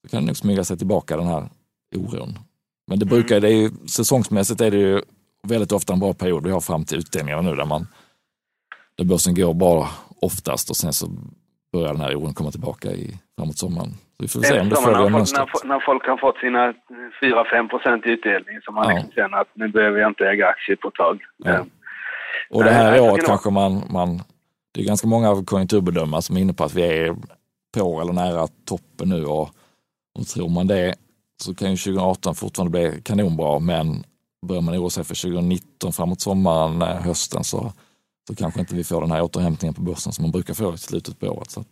så 0.02 0.10
kan 0.10 0.22
det 0.22 0.28
nog 0.28 0.38
smyga 0.38 0.64
sig 0.64 0.78
tillbaka 0.78 1.18
den 1.18 1.28
här 1.28 1.50
oron. 1.96 2.40
Men 2.88 3.00
det 3.00 3.06
brukar, 3.06 3.40
det 3.40 3.48
är 3.48 3.56
ju, 3.56 3.72
säsongsmässigt 3.88 4.62
är 4.62 4.72
det 4.72 4.78
ju 4.78 5.02
väldigt 5.48 5.72
ofta 5.72 5.94
en 5.94 6.00
bra 6.00 6.14
period 6.14 6.46
vi 6.46 6.52
har 6.52 6.62
fram 6.62 6.86
till 6.86 6.98
utdelningarna 6.98 7.42
nu 7.42 7.56
där, 7.56 7.66
man, 7.66 7.88
där 8.98 9.06
börsen 9.06 9.36
går 9.36 9.54
bra 9.54 9.90
oftast 10.22 10.70
och 10.70 10.76
sen 10.76 10.94
så 10.94 11.08
börjar 11.74 11.94
den 11.94 12.02
här 12.02 12.16
oron 12.16 12.34
komma 12.34 12.52
tillbaka 12.52 12.92
i, 12.92 13.20
framåt 13.38 13.58
sommaren. 13.58 13.90
Så 13.90 14.24
vi 14.24 14.28
får 14.28 14.42
se 14.42 14.60
om 14.60 14.70
det 14.70 14.76
följer 14.76 15.10
mönstret. 15.10 15.48
När, 15.64 15.70
när 15.70 15.80
folk 15.80 16.08
har 16.08 16.18
fått 16.18 16.38
sina 16.38 16.74
4-5 17.22 17.70
procent 17.70 18.06
i 18.06 18.10
utdelning 18.10 18.62
så 18.64 18.72
man 18.72 18.90
ja. 18.90 18.96
liksom 18.96 19.12
känner 19.12 19.38
att 19.38 19.48
nu 19.54 19.68
behöver 19.68 20.00
jag 20.00 20.10
inte 20.12 20.24
äga 20.24 20.48
aktier 20.48 20.76
på 20.76 20.88
ett 20.88 20.94
tag. 20.94 21.22
Ja. 21.38 21.66
Och 22.50 22.64
det 22.64 22.72
här 22.72 23.02
året 23.02 23.26
kanske 23.26 23.50
man, 23.50 23.84
man, 23.90 24.22
det 24.74 24.82
är 24.82 24.86
ganska 24.86 25.08
många 25.08 25.44
konjunkturbedömare 25.46 26.22
som 26.22 26.38
är 26.38 26.42
inne 26.42 26.54
på 26.54 26.64
att 26.64 26.74
vi 26.74 26.84
är 26.84 27.16
på 27.78 28.02
eller 28.02 28.14
nära 28.14 28.48
toppen 28.66 29.10
nu 29.10 29.26
och, 29.26 29.50
och 30.20 30.28
tror 30.28 30.50
man 30.50 30.68
det 30.68 30.96
så 31.44 31.56
kan 31.56 31.72
ju 31.72 31.78
2018 31.78 32.36
fortfarande 32.36 32.72
bli 32.72 33.02
kanonbra 33.02 33.60
men 33.60 34.04
börjar 34.48 34.62
man 34.62 34.76
oroa 34.76 34.90
sig 34.90 35.04
för 35.04 35.16
2019 35.22 35.94
framåt 35.94 36.22
sommaren, 36.22 36.82
eh, 36.82 36.88
hösten 36.88 37.44
så, 37.44 37.74
så 38.28 38.36
kanske 38.36 38.60
inte 38.60 38.76
vi 38.76 38.84
får 38.84 39.02
den 39.02 39.12
här 39.12 39.22
återhämtningen 39.22 39.74
på 39.74 39.82
börsen 39.82 40.14
som 40.14 40.24
man 40.24 40.32
brukar 40.32 40.54
få 40.54 40.74
i 40.74 40.78
slutet 40.78 41.20
på 41.20 41.28
året. 41.28 41.52
Så 41.52 41.60
att, 41.60 41.68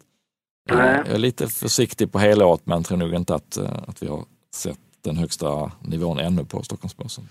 jag 0.70 1.08
är 1.08 1.18
lite 1.18 1.48
försiktig 1.48 2.12
på 2.12 2.20
hela 2.20 2.46
året 2.46 2.62
men 2.64 2.84
tror 2.84 2.98
nog 2.98 3.14
inte 3.14 3.36
att, 3.36 3.58
eh, 3.58 3.84
att 3.88 4.04
vi 4.04 4.08
har 4.08 4.24
sett 4.56 4.80
den 5.04 5.18
högsta 5.18 5.72
nivån 5.82 6.20
ännu 6.20 6.46
på 6.46 6.64
Stockholmsbörsen. 6.64 7.24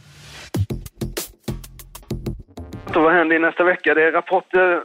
vad 2.95 3.12
händer 3.12 3.37
i 3.37 3.38
nästa 3.38 3.64
vecka? 3.64 3.95
Det 3.95 4.03
är 4.03 4.12
rapporter 4.12 4.83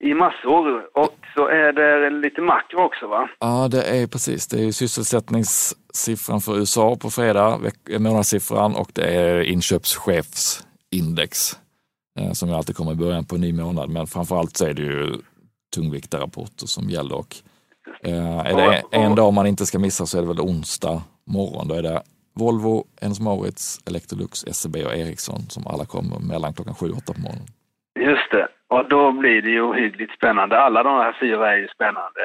i 0.00 0.14
massor. 0.14 0.98
Och 0.98 1.14
så 1.34 1.46
är 1.46 1.72
det 1.72 2.10
lite 2.10 2.40
makro 2.40 2.80
också 2.80 3.06
va? 3.06 3.30
Ja, 3.38 3.68
det 3.70 3.82
är 3.82 4.06
precis. 4.06 4.46
Det 4.46 4.64
är 4.64 4.72
sysselsättningssiffran 4.72 6.40
för 6.40 6.58
USA 6.58 6.96
på 6.96 7.10
fredag, 7.10 7.60
månadssiffran 7.98 8.76
och 8.76 8.90
det 8.94 9.04
är 9.04 9.42
inköpschefsindex 9.42 11.58
eh, 12.20 12.32
som 12.32 12.48
ju 12.48 12.54
alltid 12.54 12.76
kommer 12.76 12.92
i 12.92 12.96
början 12.96 13.24
på 13.24 13.34
en 13.34 13.40
ny 13.40 13.52
månad. 13.52 13.90
Men 13.90 14.06
framförallt 14.06 14.56
så 14.56 14.66
är 14.66 14.74
det 14.74 14.82
ju 14.82 15.12
tungviktarrapporter 15.74 16.66
som 16.66 16.90
gäller. 16.90 17.14
Och, 17.14 17.36
eh, 18.04 18.38
är 18.38 18.56
det 18.56 18.82
en 18.92 19.14
dag 19.14 19.32
man 19.32 19.46
inte 19.46 19.66
ska 19.66 19.78
missa 19.78 20.06
så 20.06 20.18
är 20.18 20.22
det 20.22 20.28
väl 20.28 20.40
onsdag 20.40 21.02
morgon. 21.26 21.68
Då 21.68 21.74
är 21.74 21.82
det 21.82 22.02
Volvo, 22.34 22.84
Hennes 23.00 23.20
Mauritz, 23.20 23.78
Electrolux, 23.86 24.44
SCB 24.44 24.84
och 24.84 24.96
Ericsson 24.96 25.40
som 25.48 25.66
alla 25.66 25.84
kommer 25.84 26.18
mellan 26.18 26.54
klockan 26.54 26.74
sju 26.74 26.90
och 26.90 26.96
åtta 26.96 27.12
på 27.12 27.20
morgonen. 27.20 27.46
Just 28.00 28.30
det. 28.30 28.48
Och 28.70 28.88
då 28.88 29.12
blir 29.12 29.42
det 29.42 29.50
ju 29.50 29.62
ohyggligt 29.62 30.12
spännande. 30.14 30.60
Alla 30.60 30.82
de 30.82 30.94
här 30.94 31.16
fyra 31.20 31.52
är 31.52 31.56
ju 31.56 31.68
spännande. 31.68 32.20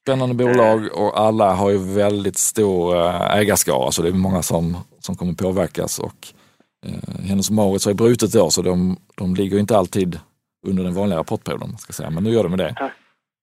Spännande 0.00 0.34
bolag 0.34 0.88
och 0.94 1.20
alla 1.20 1.54
har 1.54 1.70
ju 1.70 1.78
väldigt 1.96 2.38
stor 2.38 2.96
eh, 2.96 3.36
ägarskara 3.38 3.90
så 3.90 4.02
det 4.02 4.08
är 4.08 4.12
många 4.12 4.42
som, 4.42 4.76
som 4.98 5.16
kommer 5.16 5.32
påverkas. 5.32 5.98
Och, 5.98 6.28
eh, 6.86 7.26
Hennes 7.28 7.50
Mauritz 7.50 7.84
har 7.84 7.92
ju 7.92 7.96
brutit 7.96 8.32
då 8.32 8.50
så 8.50 8.62
de, 8.62 8.96
de 9.16 9.34
ligger 9.34 9.58
inte 9.58 9.78
alltid 9.78 10.20
under 10.66 10.84
den 10.84 10.94
vanliga 10.94 11.18
rapportperioden. 11.18 11.76
Ska 11.78 11.92
säga. 11.92 12.10
Men 12.10 12.24
nu 12.24 12.30
gör 12.30 12.42
de 12.42 12.56
det. 12.56 12.74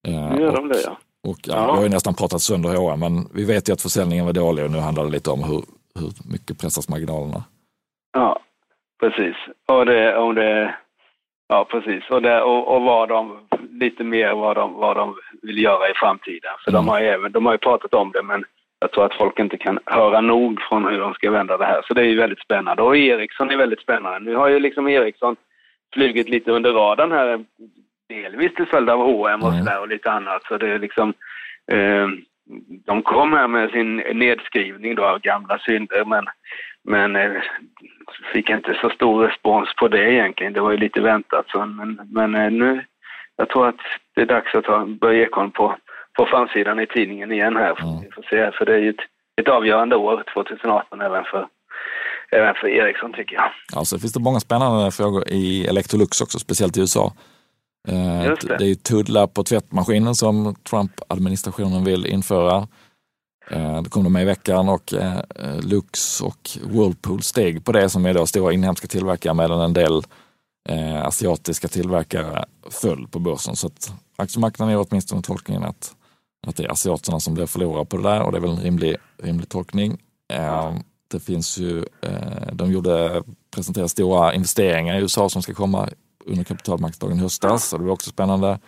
Eh, 0.08 0.30
nu 0.32 0.42
gör 0.42 0.48
och, 0.48 0.56
de 0.56 0.68
det 0.68 0.82
ja. 0.86 0.98
Och, 1.28 1.40
ja, 1.44 1.56
ja. 1.56 1.72
Vi 1.72 1.78
har 1.78 1.84
ju 1.84 1.90
nästan 1.90 2.14
pratat 2.14 2.42
sönder 2.42 2.76
H&M 2.76 3.00
men 3.00 3.30
vi 3.34 3.46
vet 3.46 3.70
ju 3.70 3.74
att 3.74 3.82
försäljningen 3.82 4.26
var 4.26 4.34
dålig 4.34 4.66
och 4.66 4.72
nu 4.72 4.78
handlar 4.78 5.04
det 5.04 5.12
lite 5.12 5.32
om 5.32 5.44
hur, 5.44 5.64
hur 6.00 6.12
mycket 6.32 6.60
pressas 6.62 6.90
marginalerna. 6.90 7.44
Ja, 8.14 8.40
precis. 9.00 9.36
Och 9.68 9.86
det, 9.86 10.18
och 10.18 10.36
det 10.36 10.76
Ja, 11.48 11.66
precis. 11.66 12.10
Och, 12.10 12.22
det, 12.22 12.42
och, 12.42 12.76
och 12.76 12.82
vad 12.82 13.10
de, 13.10 13.40
lite 13.72 14.04
mer 14.04 14.34
vad 14.34 14.56
de, 14.56 14.74
vad 14.74 14.98
de 14.98 15.16
vill 15.42 15.64
göra 15.64 15.90
i 15.90 15.94
framtiden. 15.96 16.52
För 16.64 16.72
mm. 16.72 16.86
de, 16.86 16.90
har 16.90 17.00
ju 17.00 17.08
även, 17.08 17.32
de 17.32 17.46
har 17.46 17.54
ju 17.54 17.58
pratat 17.58 17.94
om 17.94 18.12
det, 18.12 18.24
men 18.24 18.46
jag 18.80 18.92
tror 18.92 19.06
att 19.06 19.18
folk 19.18 19.40
inte 19.40 19.58
kan 19.58 19.80
höra 19.86 20.22
nog 20.22 20.62
från 20.62 20.86
hur 20.86 21.00
de 21.00 21.14
ska 21.14 21.32
vända 21.32 21.58
det 21.58 21.66
här. 21.66 21.82
Så 21.88 21.94
det 21.94 22.02
är 22.02 22.06
ju 22.06 22.18
väldigt 22.18 22.42
spännande. 22.42 22.84
Och 22.84 22.98
Ericsson 22.98 23.50
är 23.50 23.58
väldigt 23.58 23.82
spännande. 23.82 24.20
Nu 24.20 24.36
har 24.36 24.48
ju 24.48 24.60
liksom 24.60 24.88
Ericsson 24.88 25.36
flugit 25.94 26.30
lite 26.30 26.52
under 26.52 26.72
radarn 26.72 27.12
här, 27.12 27.46
delvis 28.10 28.56
till 28.56 28.66
följd 28.66 28.90
av 28.90 29.00
H&M 29.00 29.44
och 29.44 29.50
mm. 29.52 29.64
sådär 29.64 29.82
och 29.82 29.88
lite 29.88 30.12
annat. 30.12 30.44
Så 30.44 30.58
det 30.58 30.70
är 30.70 30.80
liksom... 30.80 31.14
Eh, 31.72 32.08
de 32.86 33.02
kom 33.02 33.34
här 33.34 33.48
med 33.48 33.72
sin 33.72 33.96
nedskrivning 33.96 34.96
då 34.96 35.06
av 35.06 35.20
gamla 35.20 35.60
synder, 35.60 36.06
men 36.06 36.26
men 36.86 37.16
eh, 37.16 37.32
fick 38.34 38.50
inte 38.50 38.78
så 38.82 38.90
stor 38.90 39.28
respons 39.28 39.70
på 39.80 39.88
det 39.88 40.14
egentligen. 40.14 40.54
Det 40.54 40.62
var 40.62 40.72
ju 40.72 40.78
lite 40.78 41.02
väntat. 41.02 41.46
Så, 41.48 41.66
men, 41.66 42.00
men 42.12 42.36
eh, 42.36 42.52
nu, 42.52 42.86
jag 43.36 43.50
tror 43.50 43.68
att 43.68 43.82
det 44.16 44.22
är 44.22 44.26
dags 44.26 44.56
att 44.56 44.66
ha 44.66 44.86
Börje 44.86 45.24
Ekholm 45.26 45.52
på, 45.52 45.76
på 46.18 46.26
framsidan 46.26 46.80
i 46.80 46.88
tidningen 46.88 47.32
igen 47.32 47.56
här. 47.56 47.84
Mm. 47.84 48.02
Vi 48.02 48.12
får 48.12 48.24
se, 48.30 48.52
för 48.58 48.66
det 48.66 48.74
är 48.74 48.80
ju 48.80 48.90
ett, 48.90 49.06
ett 49.42 49.48
avgörande 49.48 49.96
år, 49.96 50.24
2018, 50.34 51.02
även 51.02 51.24
för, 51.24 51.48
även 52.32 52.56
för 52.56 52.68
Ericsson 52.68 53.14
tycker 53.14 53.36
jag. 53.36 53.50
Ja, 53.74 53.86
så 53.86 54.00
finns 54.00 54.14
det 54.14 54.20
många 54.20 54.40
spännande 54.40 54.92
frågor 54.92 55.24
i 55.28 55.66
Electrolux 55.68 56.22
också, 56.22 56.40
speciellt 56.40 56.78
i 56.78 56.80
USA. 56.80 57.14
Eh, 57.88 58.24
det. 58.24 58.58
det 58.58 58.64
är 58.64 58.68
ju 58.68 58.76
tullar 58.76 59.28
på 59.28 59.44
tvättmaskinen 59.44 60.16
som 60.16 60.56
Trump-administrationen 60.70 61.84
vill 61.86 62.06
införa. 62.06 62.68
Eh, 63.52 63.82
det 63.82 63.90
kom 63.90 64.04
de 64.04 64.14
med 64.14 64.22
i 64.22 64.26
veckan 64.26 64.70
och 64.70 64.94
eh, 64.94 65.18
eh, 65.36 65.60
Lux 65.62 66.22
och 66.22 66.50
Whirlpool 66.64 67.22
steg 67.22 67.66
på 67.66 67.72
det 67.72 67.90
som 67.90 68.06
är 68.06 68.14
då 68.14 68.26
stora 68.26 68.54
inhemska 68.54 68.88
tillverkare 68.88 69.34
medan 69.34 69.62
en 69.62 69.74
del 69.74 70.04
asiatiska 71.04 71.68
tillverkare 71.68 72.46
föll 72.70 73.08
på 73.08 73.20
börsen. 73.20 73.56
Så 73.56 73.68
att 73.68 73.94
aktiemarknaden 74.16 74.74
är 74.74 74.86
åtminstone 74.90 75.22
tolkningen 75.22 75.64
att, 75.64 75.96
att 76.48 76.56
det 76.56 76.64
är 76.64 76.72
asiaterna 76.72 77.20
som 77.20 77.34
blir 77.34 77.46
förlorare 77.46 77.86
på 77.86 77.98
det 77.98 78.04
där 78.04 78.22
och 78.22 78.32
det 78.32 78.38
är 78.38 78.42
väl 78.42 78.50
en 78.50 78.62
rimlig, 78.62 78.96
rimlig 79.24 79.50
tolkning. 79.50 79.98
Det 81.12 81.20
finns 81.20 81.58
ju, 81.58 81.86
de 82.54 82.72
gjorde, 82.72 83.24
presenterade 83.52 83.90
stora 83.90 84.34
investeringar 84.34 84.96
i 84.96 85.02
USA 85.02 85.30
som 85.30 85.42
ska 85.42 85.54
komma 85.54 85.90
under 86.26 86.44
kapitalmarknadsdagen 86.44 87.18
i 87.18 87.22
höstas 87.22 87.74
och 87.74 87.80
det 87.80 87.86
var 87.86 87.94
också 87.94 88.10
spännande. 88.10 88.60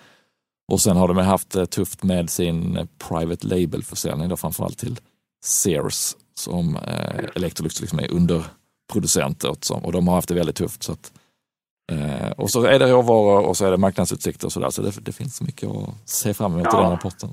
Och 0.71 0.79
sen 0.79 0.97
har 0.97 1.07
de 1.07 1.17
haft 1.17 1.51
det 1.51 1.65
tufft 1.65 2.03
med 2.03 2.29
sin 2.29 2.87
private 3.09 3.47
label-försäljning, 3.47 4.37
framförallt 4.37 4.77
till 4.77 4.95
Sears 5.43 6.15
som 6.33 6.75
eh, 6.75 7.25
Electrolux 7.35 7.81
liksom 7.81 7.99
är 7.99 8.13
underproducent 8.13 9.45
åt. 9.45 9.69
Och 9.83 9.91
de 9.91 10.07
har 10.07 10.15
haft 10.15 10.27
det 10.27 10.35
väldigt 10.35 10.55
tufft. 10.55 10.83
Så 10.83 10.91
att, 10.91 11.11
eh, 11.91 12.31
och 12.37 12.49
så 12.49 12.65
är 12.65 12.79
det 12.79 12.91
råvaror 12.91 13.47
och 13.47 13.57
så 13.57 13.65
är 13.65 13.71
det 13.71 13.77
marknadsutsikter 13.77 14.45
och 14.47 14.51
sådär. 14.51 14.69
Så 14.69 14.81
det, 14.81 15.05
det 15.05 15.11
finns 15.11 15.41
mycket 15.41 15.69
att 15.69 16.09
se 16.09 16.33
fram 16.33 16.53
emot 16.53 16.67
ja. 16.71 16.79
i 16.79 16.83
den 16.83 16.91
rapporten. 16.91 17.29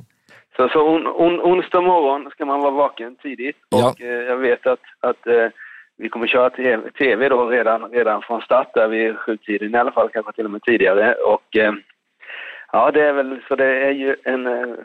Så, 0.56 0.68
så 0.68 0.88
on, 0.94 1.06
on, 1.06 1.40
onsdag 1.40 1.80
morgon 1.80 2.30
ska 2.30 2.44
man 2.44 2.60
vara 2.60 2.70
vaken 2.70 3.16
tidigt 3.16 3.56
och 3.70 3.80
ja. 3.80 3.94
eh, 4.00 4.06
jag 4.06 4.36
vet 4.36 4.66
att, 4.66 4.84
att 5.00 5.26
eh, 5.26 5.48
vi 5.96 6.08
kommer 6.08 6.26
köra 6.26 6.50
TV, 6.50 6.90
TV 6.90 7.28
då 7.28 7.48
redan, 7.48 7.90
redan 7.90 8.22
från 8.22 8.40
start 8.40 8.74
där 8.74 8.88
vid 8.88 9.16
sjutiden 9.16 9.74
i 9.74 9.78
alla 9.78 9.92
fall, 9.92 10.08
kanske 10.12 10.32
till 10.32 10.44
och 10.44 10.50
med 10.50 10.62
tidigare. 10.62 11.14
Och 11.14 11.56
eh, 11.56 11.72
Ja, 12.74 12.90
det 12.90 13.02
är 13.08 13.12
väl 13.12 13.40
så 13.48 13.56
det 13.56 13.70
är 13.88 13.90
ju 13.90 14.16
en 14.24 14.46
uh, 14.46 14.76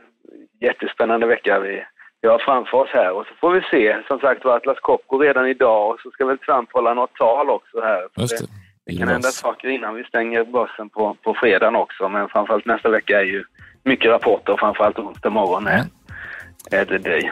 jättespännande 0.61 1.25
vecka 1.27 1.59
vi, 1.59 1.83
vi 2.21 2.27
har 2.27 2.39
framför 2.39 2.77
oss 2.77 2.89
här. 2.93 3.11
Och 3.11 3.25
så 3.25 3.33
får 3.41 3.51
vi 3.51 3.61
se, 3.71 3.97
som 4.07 4.19
sagt 4.19 4.45
var 4.45 4.55
Atlas 4.55 4.79
Copco 4.81 5.17
redan 5.17 5.47
idag 5.47 5.91
och 5.91 5.99
så 6.03 6.11
ska 6.11 6.25
väl 6.25 6.37
Trump 6.37 6.69
hålla 6.73 6.93
något 6.93 7.15
tal 7.15 7.49
också 7.49 7.81
här. 7.81 8.01
Just 8.17 8.37
det. 8.37 8.45
Det, 8.45 8.91
det 8.91 8.97
kan 8.97 9.07
hända 9.07 9.27
saker 9.27 9.67
innan 9.67 9.95
vi 9.95 10.03
stänger 10.03 10.43
börsen 10.43 10.89
på, 10.89 11.17
på 11.23 11.33
fredagen 11.33 11.75
också, 11.75 12.09
men 12.09 12.29
framförallt 12.29 12.65
nästa 12.65 12.89
vecka 12.89 13.19
är 13.19 13.25
ju 13.25 13.43
mycket 13.83 14.11
rapporter 14.11 14.53
och 14.53 14.59
framförallt 14.59 14.99
onsdag 14.99 15.29
morgon 15.29 15.67
är, 15.67 15.73
mm. 15.73 15.87
är 16.71 16.85
det 16.85 16.97
dig. 16.97 17.31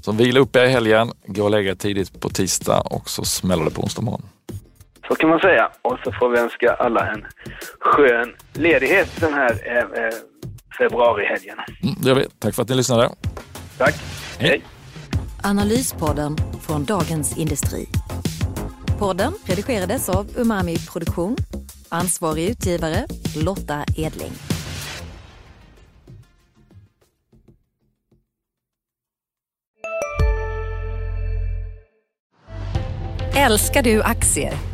Så 0.00 0.12
vila 0.12 0.40
upp 0.40 0.56
er 0.56 0.64
i 0.64 0.68
helgen, 0.68 1.08
gå 1.26 1.44
och 1.44 1.50
lägga 1.50 1.74
tidigt 1.74 2.20
på 2.20 2.28
tisdag 2.28 2.80
och 2.80 3.08
så 3.08 3.24
smäller 3.24 3.64
det 3.64 3.70
på 3.70 3.82
onsdag 3.82 4.02
morgon. 4.02 4.28
Så 5.08 5.14
kan 5.14 5.30
man 5.30 5.40
säga. 5.40 5.70
Och 5.82 5.98
så 6.04 6.12
får 6.12 6.28
vi 6.28 6.38
önska 6.38 6.74
alla 6.74 7.12
en 7.12 7.26
skön 7.80 8.34
ledighet 8.52 9.20
den 9.20 9.34
här 9.34 9.52
eh, 9.64 10.04
eh 10.04 10.14
februarihelgen. 10.78 11.58
Mm, 11.82 11.94
det 12.02 12.08
gör 12.08 12.16
vi. 12.16 12.26
Tack 12.38 12.54
för 12.54 12.62
att 12.62 12.68
ni 12.68 12.74
lyssnade. 12.74 13.10
Tack. 13.78 13.94
Hej. 14.38 14.48
Hej. 14.50 14.62
Analyspodden 15.42 16.36
från 16.66 16.84
Dagens 16.84 17.38
Industri. 17.38 17.86
Podden 18.98 19.32
redigerades 19.46 20.08
av 20.08 20.26
Umami 20.36 20.76
Produktion. 20.92 21.36
Ansvarig 21.88 22.48
utgivare 22.50 23.06
Lotta 23.44 23.84
Edling. 23.96 24.32
Älskar 33.36 33.82
du 33.82 34.02
aktier? 34.02 34.73